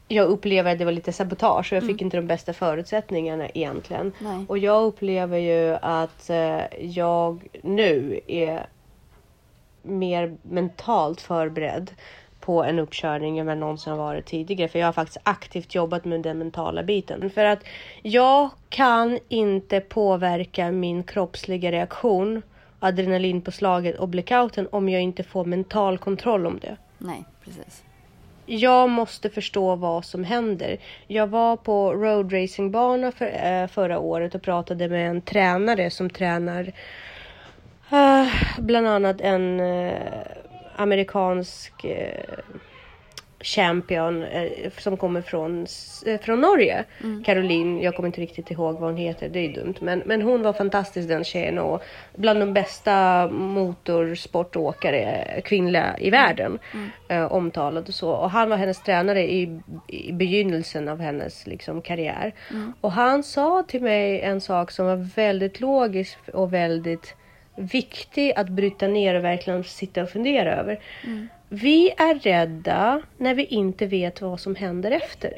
jag 0.09 0.29
upplever 0.29 0.73
att 0.73 0.79
det 0.79 0.85
var 0.85 0.93
lite 0.93 1.13
sabotage 1.13 1.73
och 1.73 1.77
jag 1.77 1.87
fick 1.87 2.03
inte 2.03 2.17
de 2.17 2.27
bästa 2.27 2.53
förutsättningarna 2.53 3.49
egentligen. 3.49 4.13
Nej. 4.19 4.45
Och 4.49 4.59
jag 4.59 4.85
upplever 4.85 5.39
ju 5.39 5.77
att 5.83 6.31
eh, 6.31 6.61
jag 6.81 7.49
nu 7.63 8.21
är 8.27 8.67
mer 9.83 10.37
mentalt 10.43 11.21
förberedd 11.21 11.91
på 12.41 12.65
en 12.65 12.79
uppkörning 12.79 13.39
än 13.39 13.47
vad 13.47 13.53
jag 13.53 13.61
någonsin 13.61 13.91
har 13.93 13.99
varit 13.99 14.27
tidigare. 14.27 14.69
För 14.69 14.79
jag 14.79 14.87
har 14.87 14.93
faktiskt 14.93 15.21
aktivt 15.23 15.75
jobbat 15.75 16.05
med 16.05 16.21
den 16.23 16.39
mentala 16.39 16.83
biten. 16.83 17.31
För 17.31 17.45
att 17.45 17.65
jag 18.03 18.51
kan 18.69 19.19
inte 19.29 19.81
påverka 19.81 20.71
min 20.71 21.03
kroppsliga 21.03 21.73
reaktion, 21.73 22.43
adrenalinpåslaget 22.87 23.97
och 23.97 24.09
blackouten 24.09 24.69
om 24.73 24.89
jag 24.89 25.03
inte 25.03 25.23
får 25.23 25.45
mental 25.45 25.99
kontroll 25.99 26.47
om 26.47 26.59
det. 26.59 26.77
Nej, 26.99 27.25
precis. 27.45 27.83
Jag 28.47 28.91
måste 28.91 29.31
förstå 29.31 29.77
vad 29.77 30.05
som 30.05 30.25
händer. 30.25 30.77
Jag 31.07 31.27
var 31.27 31.57
på 31.57 31.93
roadracingbana 31.93 33.13
för, 33.13 33.27
eh, 33.27 33.67
förra 33.67 33.99
året 33.99 34.35
och 34.35 34.43
pratade 34.43 34.89
med 34.89 35.11
en 35.11 35.21
tränare 35.21 35.91
som 35.91 36.11
tränar 36.11 36.73
Uh, 37.93 38.29
bland 38.59 38.87
annat 38.87 39.21
en 39.21 39.61
uh, 39.61 39.93
amerikansk 40.77 41.87
champion 43.47 44.23
eh, 44.23 44.71
som 44.79 44.97
kommer 44.97 45.23
från, 45.23 45.67
eh, 46.07 46.21
från 46.21 46.41
Norge. 46.41 46.85
Mm. 47.03 47.25
Caroline, 47.25 47.81
jag 47.81 47.97
kommer 47.97 48.07
inte 48.07 48.21
riktigt 48.21 48.51
ihåg 48.51 48.75
vad 48.75 48.91
hon 48.91 48.97
heter, 48.97 49.29
det 49.29 49.39
är 49.39 49.53
dumt. 49.53 49.75
Men, 49.81 50.03
men 50.07 50.23
hon 50.23 50.43
var 50.43 50.53
fantastisk 50.53 51.09
den 51.09 51.25
tjejen 51.25 51.59
och 51.59 51.83
bland 52.17 52.41
de 52.41 52.53
bästa 52.53 53.29
motorsportåkare 53.29 55.41
kvinnliga 55.45 55.97
i 55.99 56.11
världen. 56.11 56.59
Mm. 56.75 56.91
Eh, 57.09 57.33
omtalad 57.33 57.89
och 57.89 57.95
så. 57.95 58.11
Och 58.11 58.31
han 58.31 58.51
var 58.51 58.57
hennes 58.57 58.83
tränare 58.83 59.33
i, 59.33 59.61
i 59.87 60.13
begynnelsen 60.13 60.89
av 60.89 61.01
hennes 61.01 61.47
liksom, 61.47 61.83
karriär. 61.83 62.35
Mm. 62.51 62.73
Och 62.81 62.93
han 62.93 63.23
sa 63.23 63.65
till 63.69 63.83
mig 63.83 64.21
en 64.21 64.41
sak 64.41 64.71
som 64.71 64.87
var 64.87 64.97
väldigt 64.97 65.61
logisk 65.61 66.19
och 66.33 66.53
väldigt 66.53 67.15
viktig 67.57 68.33
att 68.37 68.49
bryta 68.49 68.89
ner 68.89 69.15
och 69.15 69.25
verkligen 69.25 69.65
sitta 69.65 70.03
och 70.03 70.11
fundera 70.11 70.57
över. 70.57 70.81
Mm. 71.05 71.29
Vi 71.49 71.91
är 71.97 72.15
rädda 72.15 73.03
när 73.17 73.35
vi 73.35 73.45
inte 73.45 73.87
vet 73.87 74.21
vad 74.21 74.41
som 74.41 74.55
händer 74.55 74.91
efter. 74.91 75.33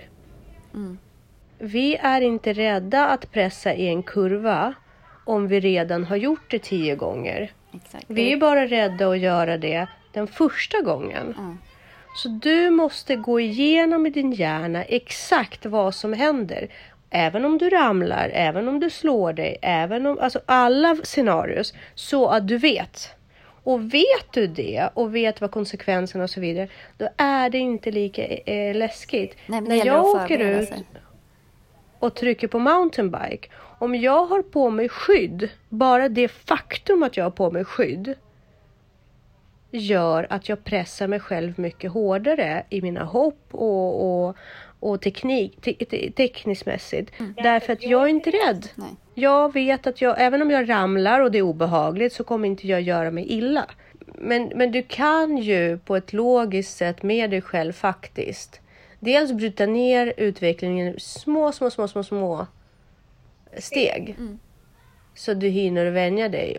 Mm. 0.74 0.98
Vi 1.58 1.96
är 1.96 2.20
inte 2.20 2.52
rädda 2.52 3.06
att 3.08 3.32
pressa 3.32 3.74
i 3.74 3.88
en 3.88 4.02
kurva 4.02 4.74
om 5.24 5.48
vi 5.48 5.60
redan 5.60 6.04
har 6.04 6.16
gjort 6.16 6.50
det 6.50 6.58
tio 6.58 6.96
gånger. 6.96 7.52
Exakt. 7.74 8.04
Vi 8.08 8.32
är 8.32 8.36
bara 8.36 8.66
rädda 8.66 9.08
att 9.08 9.18
göra 9.18 9.58
det 9.58 9.86
den 10.12 10.26
första 10.26 10.80
gången. 10.80 11.34
Mm. 11.38 11.58
Så 12.16 12.28
du 12.28 12.70
måste 12.70 13.16
gå 13.16 13.40
igenom 13.40 14.06
i 14.06 14.10
din 14.10 14.32
hjärna 14.32 14.84
exakt 14.84 15.66
vad 15.66 15.94
som 15.94 16.12
händer. 16.12 16.68
Även 17.10 17.44
om 17.44 17.58
du 17.58 17.70
ramlar, 17.70 18.30
även 18.34 18.68
om 18.68 18.80
du 18.80 18.90
slår 18.90 19.32
dig, 19.32 19.58
även 19.62 20.06
om, 20.06 20.18
alltså 20.18 20.40
alla 20.46 20.96
scenarios. 21.02 21.74
Så 21.94 22.28
att 22.28 22.48
du 22.48 22.58
vet. 22.58 23.17
Och 23.68 23.94
vet 23.94 24.32
du 24.32 24.46
det 24.46 24.88
och 24.94 25.14
vet 25.14 25.40
vad 25.40 25.50
konsekvenserna 25.50 26.24
och 26.24 26.30
så 26.30 26.40
vidare, 26.40 26.68
då 26.96 27.08
är 27.16 27.50
det 27.50 27.58
inte 27.58 27.90
lika 27.90 28.26
eh, 28.26 28.76
läskigt. 28.76 29.36
Nej, 29.46 29.60
När 29.60 29.86
jag 29.86 30.04
åker 30.04 30.38
ut 30.38 30.70
och 31.98 32.14
trycker 32.14 32.48
på 32.48 32.58
mountainbike, 32.58 33.48
om 33.78 33.94
jag 33.94 34.26
har 34.26 34.42
på 34.42 34.70
mig 34.70 34.88
skydd, 34.88 35.48
bara 35.68 36.08
det 36.08 36.28
faktum 36.28 37.02
att 37.02 37.16
jag 37.16 37.24
har 37.24 37.30
på 37.30 37.50
mig 37.50 37.64
skydd 37.64 38.14
gör 39.70 40.26
att 40.30 40.48
jag 40.48 40.64
pressar 40.64 41.06
mig 41.06 41.20
själv 41.20 41.60
mycket 41.60 41.92
hårdare 41.92 42.64
i 42.68 42.82
mina 42.82 43.04
hopp 43.04 43.48
och, 43.50 44.26
och, 44.28 44.36
och 44.80 45.00
teknik, 45.00 45.60
te, 45.60 45.72
te, 45.72 46.10
tekniskt 46.10 46.66
mässigt. 46.66 47.20
Mm. 47.20 47.34
Därför 47.42 47.72
att 47.72 47.82
jag 47.82 48.02
är 48.02 48.08
inte 48.08 48.30
rädd. 48.30 48.68
Nej. 48.74 48.88
Jag 49.14 49.52
vet 49.52 49.86
att 49.86 50.00
jag, 50.00 50.16
även 50.18 50.42
om 50.42 50.50
jag 50.50 50.68
ramlar 50.68 51.20
och 51.20 51.30
det 51.30 51.38
är 51.38 51.42
obehagligt 51.42 52.12
så 52.12 52.24
kommer 52.24 52.48
inte 52.48 52.68
jag 52.68 52.80
göra 52.80 53.10
mig 53.10 53.32
illa. 53.32 53.66
Men, 54.14 54.52
men 54.54 54.72
du 54.72 54.82
kan 54.82 55.38
ju 55.38 55.78
på 55.78 55.96
ett 55.96 56.12
logiskt 56.12 56.76
sätt 56.76 57.02
med 57.02 57.30
dig 57.30 57.42
själv 57.42 57.72
faktiskt 57.72 58.60
dels 59.00 59.32
bryta 59.32 59.66
ner 59.66 60.14
utvecklingen 60.16 60.94
i 60.94 61.00
små, 61.00 61.52
små, 61.52 61.70
små, 61.70 61.88
små, 61.88 62.02
små 62.02 62.46
steg. 63.58 64.14
Mm. 64.18 64.38
Så 65.14 65.34
du 65.34 65.48
hinner 65.48 65.90
vänja 65.90 66.28
dig. 66.28 66.58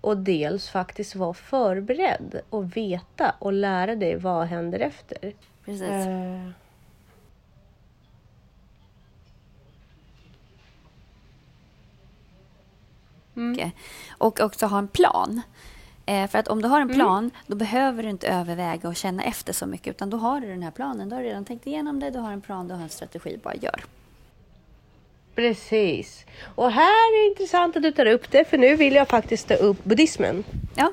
Och 0.00 0.16
dels 0.16 0.68
faktiskt 0.68 1.16
vara 1.16 1.34
förberedd 1.34 2.40
och 2.50 2.76
veta 2.76 3.34
och 3.38 3.52
lära 3.52 3.94
dig 3.94 4.16
vad 4.16 4.46
händer 4.46 4.80
efter. 4.80 5.34
Precis. 5.64 6.06
Uh. 6.06 6.50
Mm. 13.36 13.70
Och 14.18 14.40
också 14.40 14.66
ha 14.66 14.78
en 14.78 14.88
plan. 14.88 15.42
Eh, 16.06 16.28
för 16.30 16.38
att 16.38 16.48
om 16.48 16.62
du 16.62 16.68
har 16.68 16.80
en 16.80 16.82
mm. 16.82 16.96
plan, 16.96 17.18
mm. 17.18 17.30
då 17.46 17.56
behöver 17.56 18.02
du 18.02 18.10
inte 18.10 18.28
överväga 18.28 18.88
och 18.88 18.96
känna 18.96 19.22
efter 19.24 19.52
så 19.52 19.66
mycket, 19.66 19.90
utan 19.90 20.10
då 20.10 20.16
har 20.16 20.40
du 20.40 20.46
den 20.46 20.62
här 20.62 20.70
planen. 20.70 21.08
Du 21.08 21.14
har 21.14 21.22
redan 21.22 21.44
tänkt 21.44 21.66
igenom 21.66 22.00
det, 22.00 22.10
du 22.10 22.18
har 22.18 22.32
en 22.32 22.40
plan, 22.40 22.68
du 22.68 22.74
har 22.74 22.82
en 22.82 22.88
strategi, 22.88 23.38
bara 23.42 23.54
gör. 23.54 23.84
Precis. 25.34 26.24
Och 26.54 26.70
här 26.70 26.82
är 26.82 27.22
det 27.22 27.30
intressant 27.30 27.76
att 27.76 27.82
du 27.82 27.90
tar 27.90 28.06
upp 28.06 28.30
det, 28.30 28.44
för 28.44 28.58
nu 28.58 28.76
vill 28.76 28.94
jag 28.94 29.08
faktiskt 29.08 29.48
ta 29.48 29.54
upp 29.54 29.84
buddhismen. 29.84 30.44
Ja. 30.74 30.92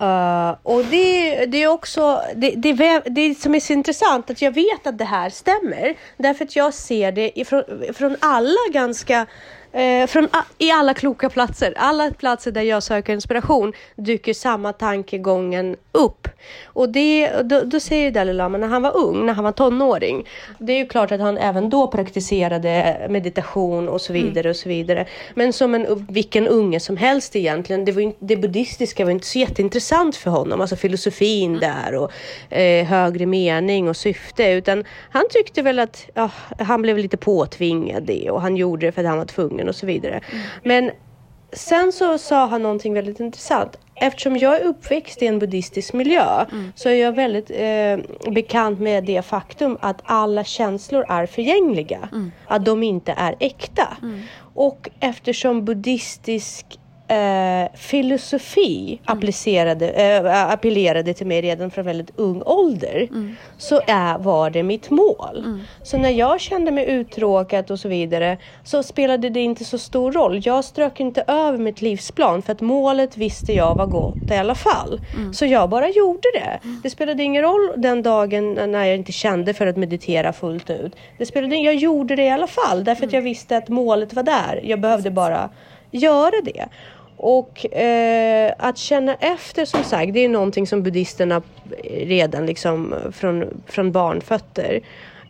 Uh, 0.00 0.56
och 0.62 0.84
det, 0.84 1.46
det, 1.46 1.62
är 1.62 1.68
också 1.68 2.22
det, 2.34 2.50
det, 2.50 3.02
det 3.06 3.34
som 3.34 3.54
är 3.54 3.60
så 3.60 3.72
intressant 3.72 4.30
att 4.30 4.42
jag 4.42 4.52
vet 4.52 4.86
att 4.86 4.98
det 4.98 5.04
här 5.04 5.30
stämmer. 5.30 5.94
Därför 6.16 6.44
att 6.44 6.56
jag 6.56 6.74
ser 6.74 7.12
det 7.12 7.40
ifrån, 7.40 7.62
från 7.94 8.16
alla 8.20 8.58
ganska 8.72 9.26
Eh, 9.72 10.06
från 10.06 10.28
I 10.58 10.70
alla 10.70 10.94
kloka 10.94 11.30
platser, 11.30 11.74
alla 11.76 12.10
platser 12.10 12.50
där 12.50 12.62
jag 12.62 12.82
söker 12.82 13.12
inspiration 13.12 13.72
dyker 13.96 14.34
samma 14.34 14.72
tankegången 14.72 15.76
upp. 15.92 16.28
Och 16.64 16.88
det, 16.88 17.30
då, 17.44 17.60
då 17.60 17.80
säger 17.80 18.10
Dalai 18.10 18.34
Lama 18.34 18.58
när 18.58 18.68
han 18.68 18.82
var 18.82 18.96
ung, 18.96 19.26
när 19.26 19.32
han 19.32 19.44
var 19.44 19.52
tonåring. 19.52 20.26
Det 20.58 20.72
är 20.72 20.78
ju 20.78 20.86
klart 20.86 21.12
att 21.12 21.20
han 21.20 21.38
även 21.38 21.70
då 21.70 21.88
praktiserade 21.88 23.06
meditation 23.10 23.88
och 23.88 24.00
så 24.00 24.12
vidare 24.12 24.40
mm. 24.40 24.50
och 24.50 24.56
så 24.56 24.68
vidare. 24.68 25.06
Men 25.34 25.52
som 25.52 25.74
en, 25.74 26.06
vilken 26.10 26.48
unge 26.48 26.80
som 26.80 26.96
helst 26.96 27.36
egentligen. 27.36 27.84
Det, 27.84 27.92
var 27.92 28.12
det 28.18 28.36
buddhistiska 28.36 29.04
var 29.04 29.10
inte 29.10 29.26
så 29.26 29.38
jätteintressant 29.38 30.16
för 30.16 30.30
honom, 30.30 30.60
alltså 30.60 30.76
filosofin 30.76 31.56
mm. 31.56 31.60
där 31.60 31.94
och 31.94 32.12
eh, 32.58 32.86
högre 32.86 33.26
mening 33.26 33.88
och 33.88 33.96
syfte. 33.96 34.50
Utan 34.50 34.84
han 35.10 35.24
tyckte 35.30 35.62
väl 35.62 35.78
att 35.78 36.06
ja, 36.14 36.30
han 36.58 36.82
blev 36.82 36.98
lite 36.98 37.16
påtvingad 37.16 38.02
det 38.02 38.30
och 38.30 38.42
han 38.42 38.56
gjorde 38.56 38.86
det 38.86 38.92
för 38.92 39.02
att 39.02 39.08
han 39.08 39.18
var 39.18 39.24
tvungen 39.24 39.57
och 39.68 39.74
så 39.74 39.86
vidare. 39.86 40.20
Mm. 40.30 40.44
Men 40.62 40.90
sen 41.52 41.92
så 41.92 42.18
sa 42.18 42.46
han 42.46 42.62
någonting 42.62 42.94
väldigt 42.94 43.20
intressant. 43.20 43.78
Eftersom 43.94 44.36
jag 44.36 44.60
är 44.60 44.64
uppväxt 44.64 45.22
i 45.22 45.26
en 45.26 45.38
buddhistisk 45.38 45.92
miljö 45.92 46.44
mm. 46.52 46.72
så 46.74 46.88
är 46.88 46.94
jag 46.94 47.12
väldigt 47.12 47.50
eh, 47.50 48.32
bekant 48.32 48.80
med 48.80 49.04
det 49.04 49.22
faktum 49.22 49.78
att 49.80 50.00
alla 50.04 50.44
känslor 50.44 51.04
är 51.08 51.26
förgängliga. 51.26 52.08
Mm. 52.12 52.32
Att 52.46 52.64
de 52.64 52.82
inte 52.82 53.14
är 53.16 53.36
äkta. 53.40 53.96
Mm. 54.02 54.20
Och 54.54 54.88
eftersom 55.00 55.64
buddhistisk 55.64 56.66
eh, 57.08 57.68
filosofi 57.74 58.88
mm. 58.88 59.18
applicerade, 59.18 59.90
eh, 59.90 60.50
appellerade 60.52 61.14
till 61.14 61.26
mig 61.26 61.40
redan 61.40 61.70
från 61.70 61.84
väldigt 61.84 62.10
ung 62.16 62.42
ålder 62.42 63.08
mm. 63.10 63.36
så 63.58 63.80
är, 63.86 64.18
var 64.18 64.50
det 64.50 64.62
mitt 64.62 64.90
mål. 64.90 65.38
Mm. 65.38 65.60
Så 65.82 65.98
när 65.98 66.10
jag 66.10 66.40
kände 66.40 66.70
mig 66.70 66.90
uttråkad 66.90 67.70
och 67.70 67.80
så 67.80 67.88
vidare 67.88 68.38
så 68.64 68.82
spelade 68.82 69.28
det 69.28 69.40
inte 69.40 69.64
så 69.64 69.78
stor 69.78 70.12
roll. 70.12 70.40
Jag 70.44 70.64
strök 70.64 71.00
inte 71.00 71.24
över 71.26 71.58
mitt 71.58 71.82
livsplan 71.82 72.42
för 72.42 72.52
att 72.52 72.60
målet 72.60 73.16
visste 73.16 73.52
jag 73.52 73.74
var 73.74 73.86
gott 73.86 74.30
i 74.30 74.36
alla 74.36 74.54
fall. 74.54 75.00
Mm. 75.16 75.34
Så 75.34 75.46
jag 75.46 75.70
bara 75.70 75.88
gjorde 75.88 76.28
det. 76.34 76.60
Mm. 76.64 76.80
Det 76.82 76.90
spelade 76.90 77.22
ingen 77.22 77.42
roll 77.42 77.72
den 77.76 78.02
dagen 78.02 78.54
när 78.54 78.84
jag 78.84 78.96
inte 78.96 79.12
kände 79.12 79.54
för 79.54 79.66
att 79.66 79.76
meditera 79.76 80.32
fullt 80.32 80.70
ut. 80.70 80.96
Det 81.18 81.26
spelade, 81.26 81.56
jag 81.56 81.74
gjorde 81.74 82.16
det 82.16 82.24
i 82.24 82.30
alla 82.30 82.46
fall 82.46 82.84
därför 82.84 83.06
att 83.06 83.12
mm. 83.12 83.14
jag 83.14 83.22
visste 83.22 83.56
att 83.56 83.68
målet 83.68 84.14
var 84.14 84.22
där. 84.22 84.60
Jag 84.64 84.80
behövde 84.80 85.10
bara 85.10 85.50
göra 85.90 86.40
det. 86.44 86.68
Och 87.20 87.74
eh, 87.76 88.52
att 88.58 88.78
känna 88.78 89.14
efter 89.14 89.64
som 89.64 89.84
sagt, 89.84 90.12
det 90.12 90.24
är 90.24 90.28
någonting 90.28 90.66
som 90.66 90.82
buddhisterna 90.82 91.42
redan 91.84 92.46
liksom 92.46 92.94
från, 93.12 93.62
från 93.66 93.92
barnfötter, 93.92 94.80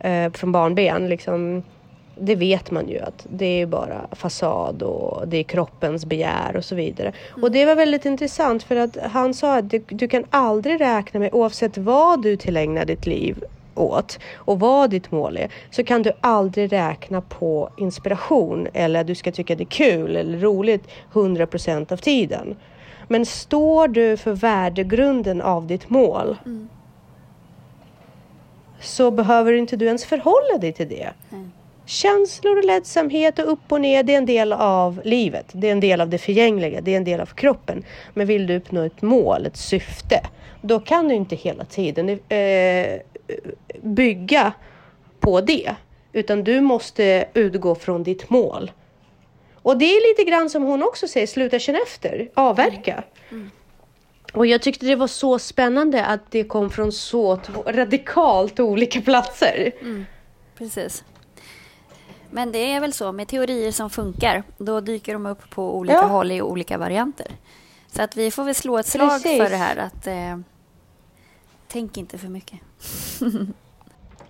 eh, 0.00 0.32
från 0.32 0.52
barnben 0.52 1.08
liksom 1.08 1.62
det 2.20 2.34
vet 2.34 2.70
man 2.70 2.88
ju 2.88 2.98
att 2.98 3.26
det 3.30 3.60
är 3.60 3.66
bara 3.66 4.06
fasad 4.12 4.82
och 4.82 5.28
det 5.28 5.36
är 5.36 5.42
kroppens 5.42 6.06
begär 6.06 6.56
och 6.56 6.64
så 6.64 6.74
vidare. 6.74 7.12
Mm. 7.30 7.44
Och 7.44 7.52
det 7.52 7.64
var 7.64 7.74
väldigt 7.74 8.04
intressant 8.04 8.62
för 8.62 8.76
att 8.76 8.96
han 8.96 9.34
sa 9.34 9.56
att 9.56 9.70
du, 9.70 9.84
du 9.88 10.08
kan 10.08 10.24
aldrig 10.30 10.80
räkna 10.80 11.20
med 11.20 11.34
oavsett 11.34 11.78
vad 11.78 12.22
du 12.22 12.36
tillägnar 12.36 12.84
ditt 12.84 13.06
liv 13.06 13.44
åt 13.78 14.18
och 14.34 14.60
vad 14.60 14.90
ditt 14.90 15.10
mål 15.10 15.36
är 15.36 15.48
så 15.70 15.84
kan 15.84 16.02
du 16.02 16.12
aldrig 16.20 16.72
räkna 16.72 17.20
på 17.20 17.70
inspiration 17.76 18.68
eller 18.74 19.00
att 19.00 19.06
du 19.06 19.14
ska 19.14 19.32
tycka 19.32 19.54
det 19.54 19.62
är 19.62 19.66
kul 19.66 20.16
eller 20.16 20.38
roligt 20.38 20.88
100% 21.12 21.92
av 21.92 21.96
tiden. 21.96 22.56
Men 23.08 23.26
står 23.26 23.88
du 23.88 24.16
för 24.16 24.32
värdegrunden 24.32 25.42
av 25.42 25.66
ditt 25.66 25.90
mål 25.90 26.36
mm. 26.46 26.68
så 28.80 29.10
behöver 29.10 29.52
inte 29.52 29.76
du 29.76 29.86
ens 29.86 30.04
förhålla 30.04 30.58
dig 30.60 30.72
till 30.72 30.88
det. 30.88 31.10
Mm. 31.32 31.52
Känslor 31.86 32.58
och 32.58 32.64
ledsamhet 32.64 33.38
och 33.38 33.52
upp 33.52 33.72
och 33.72 33.80
ner, 33.80 34.02
det 34.02 34.14
är 34.14 34.18
en 34.18 34.26
del 34.26 34.52
av 34.52 35.00
livet. 35.04 35.46
Det 35.52 35.68
är 35.68 35.72
en 35.72 35.80
del 35.80 36.00
av 36.00 36.08
det 36.08 36.18
förgängliga, 36.18 36.80
det 36.80 36.92
är 36.92 36.96
en 36.96 37.04
del 37.04 37.20
av 37.20 37.26
kroppen. 37.26 37.84
Men 38.14 38.26
vill 38.26 38.46
du 38.46 38.56
uppnå 38.56 38.82
ett 38.82 39.02
mål, 39.02 39.46
ett 39.46 39.56
syfte, 39.56 40.20
då 40.62 40.80
kan 40.80 41.08
du 41.08 41.14
inte 41.14 41.36
hela 41.36 41.64
tiden 41.64 42.08
eh, 42.08 43.00
bygga 43.82 44.52
på 45.20 45.40
det. 45.40 45.74
Utan 46.12 46.44
du 46.44 46.60
måste 46.60 47.28
utgå 47.34 47.74
från 47.74 48.02
ditt 48.02 48.30
mål. 48.30 48.70
Och 49.54 49.78
det 49.78 49.84
är 49.84 50.10
lite 50.10 50.30
grann 50.30 50.50
som 50.50 50.62
hon 50.62 50.82
också 50.82 51.08
säger, 51.08 51.26
sluta 51.26 51.58
känna 51.58 51.78
efter, 51.78 52.30
avverka. 52.34 52.92
Mm. 52.92 53.04
Mm. 53.30 53.50
Och 54.32 54.46
jag 54.46 54.62
tyckte 54.62 54.86
det 54.86 54.96
var 54.96 55.06
så 55.06 55.38
spännande 55.38 56.04
att 56.04 56.30
det 56.30 56.44
kom 56.44 56.70
från 56.70 56.92
så 56.92 57.40
radikalt 57.66 58.60
olika 58.60 59.00
platser. 59.00 59.72
Mm. 59.80 60.06
Precis. 60.58 61.04
Men 62.30 62.52
det 62.52 62.72
är 62.72 62.80
väl 62.80 62.92
så 62.92 63.12
med 63.12 63.28
teorier 63.28 63.72
som 63.72 63.90
funkar, 63.90 64.42
då 64.58 64.80
dyker 64.80 65.12
de 65.12 65.26
upp 65.26 65.50
på 65.50 65.76
olika 65.76 65.94
ja. 65.94 66.02
håll 66.06 66.32
i 66.32 66.42
olika 66.42 66.78
varianter. 66.78 67.26
Så 67.92 68.02
att 68.02 68.16
vi 68.16 68.30
får 68.30 68.44
väl 68.44 68.54
slå 68.54 68.78
ett 68.78 68.86
slag 68.86 69.22
Precis. 69.22 69.42
för 69.42 69.50
det 69.50 69.56
här 69.56 69.76
att 69.76 70.06
eh, 70.06 70.38
tänk 71.68 71.96
inte 71.96 72.18
för 72.18 72.28
mycket. 72.28 72.58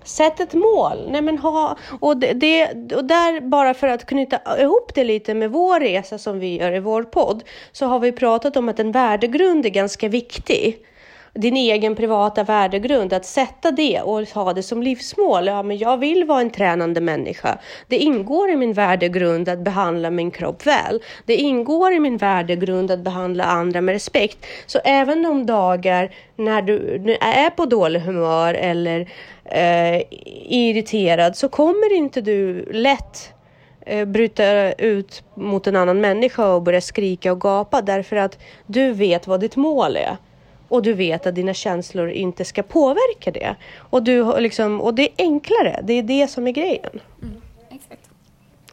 Sätt 0.05 0.41
ett 0.41 0.55
mål. 0.55 1.11
Nej, 1.11 1.22
men 1.22 1.39
ha, 1.39 1.76
och, 2.01 2.16
det, 2.16 2.32
det, 2.32 2.95
och 2.95 3.05
där, 3.05 3.41
bara 3.41 3.74
för 3.74 3.89
att 3.89 4.07
knyta 4.07 4.61
ihop 4.61 4.95
det 4.95 5.05
lite 5.05 5.34
med 5.34 5.51
vår 5.51 5.80
resa 5.80 6.18
som 6.18 6.39
vi 6.39 6.59
gör 6.59 6.72
i 6.72 6.80
vår 6.80 7.03
podd, 7.03 7.43
så 7.72 7.86
har 7.86 7.99
vi 7.99 8.12
pratat 8.12 8.57
om 8.57 8.68
att 8.68 8.78
en 8.78 8.93
värdegrund 8.93 9.66
är 9.66 9.70
ganska 9.70 10.09
viktig 10.09 10.84
din 11.41 11.57
egen 11.57 11.95
privata 11.95 12.45
värdegrund, 12.45 13.12
att 13.12 13.24
sätta 13.24 13.70
det 13.70 14.01
och 14.01 14.28
ha 14.28 14.53
det 14.53 14.62
som 14.62 14.82
livsmål. 14.82 15.47
Ja, 15.47 15.62
men 15.62 15.78
jag 15.78 15.97
vill 15.97 16.24
vara 16.24 16.41
en 16.41 16.51
tränande 16.51 17.01
människa. 17.01 17.59
Det 17.89 17.97
ingår 17.97 18.51
i 18.51 18.57
min 18.57 18.72
värdegrund 18.72 19.49
att 19.49 19.59
behandla 19.59 20.11
min 20.11 20.30
kropp 20.30 20.66
väl. 20.66 21.03
Det 21.26 21.36
ingår 21.36 21.93
i 21.93 22.01
min 22.01 22.16
värdegrund 22.16 22.91
att 22.91 23.01
behandla 23.01 23.45
andra 23.45 23.80
med 23.80 23.93
respekt. 23.93 24.47
Så 24.66 24.78
även 24.84 25.22
de 25.22 25.47
dagar 25.47 26.11
när 26.36 26.62
du 26.62 26.76
är 27.20 27.51
på 27.51 27.66
dålig 27.66 28.01
humör 28.01 28.55
eller 28.55 29.09
eh, 29.45 30.03
irriterad 30.49 31.36
så 31.36 31.49
kommer 31.49 31.97
inte 31.97 32.20
du 32.20 32.72
lätt 32.72 33.32
eh, 33.86 34.05
bryta 34.05 34.72
ut 34.72 35.22
mot 35.34 35.66
en 35.66 35.76
annan 35.76 36.01
människa 36.01 36.55
och 36.55 36.62
börja 36.62 36.80
skrika 36.80 37.32
och 37.32 37.41
gapa 37.41 37.82
därför 37.82 38.16
att 38.16 38.39
du 38.66 38.93
vet 38.93 39.26
vad 39.26 39.41
ditt 39.41 39.57
mål 39.57 39.97
är 39.97 40.16
och 40.68 40.82
du 40.82 40.92
vet 40.92 41.26
att 41.26 41.34
dina 41.34 41.54
känslor 41.54 42.10
inte 42.10 42.44
ska 42.44 42.62
påverka 42.62 43.30
det. 43.30 43.56
Och, 43.78 44.02
du, 44.02 44.40
liksom, 44.40 44.80
och 44.80 44.94
det 44.94 45.02
är 45.02 45.14
enklare, 45.18 45.80
det 45.82 45.92
är 45.92 46.02
det 46.02 46.28
som 46.28 46.46
är 46.46 46.52
grejen. 46.52 47.00
Mm, 47.22 47.42
exakt. 47.70 48.08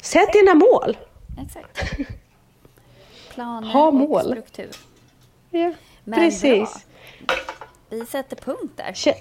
Sätt 0.01 0.33
dina 0.33 0.53
mål. 0.53 0.97
Exakt. 1.45 1.99
Planer 3.33 3.67
ha 3.67 3.91
mål. 3.91 4.11
och 4.11 4.21
struktur. 4.21 4.69
Ja, 5.49 5.73
Men 6.03 6.19
precis. 6.19 6.85
Bra. 7.27 7.35
Vi 7.89 8.05
sätter 8.05 8.35
punkt 8.35 8.73
där. 8.75 8.93
Kä 8.93 9.13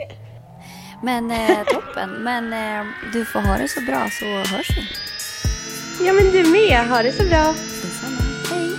Men 1.03 1.31
eh, 1.31 1.65
toppen. 1.67 2.11
Men 2.11 2.53
eh, 2.53 2.87
du 3.13 3.25
får 3.25 3.41
ha 3.41 3.59
det 3.59 3.69
så 3.69 3.81
bra 3.81 4.11
så 4.11 4.25
hörs 4.25 4.71
vi. 4.71 4.87
Ja 6.07 6.13
men 6.13 6.33
du 6.33 6.51
med. 6.51 6.89
Ha 6.89 7.03
det 7.03 7.13
så 7.13 7.25
bra. 7.29 7.55
Detsamma. 7.83 8.17
Hej. 8.51 8.71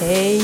Hej. 0.00 0.42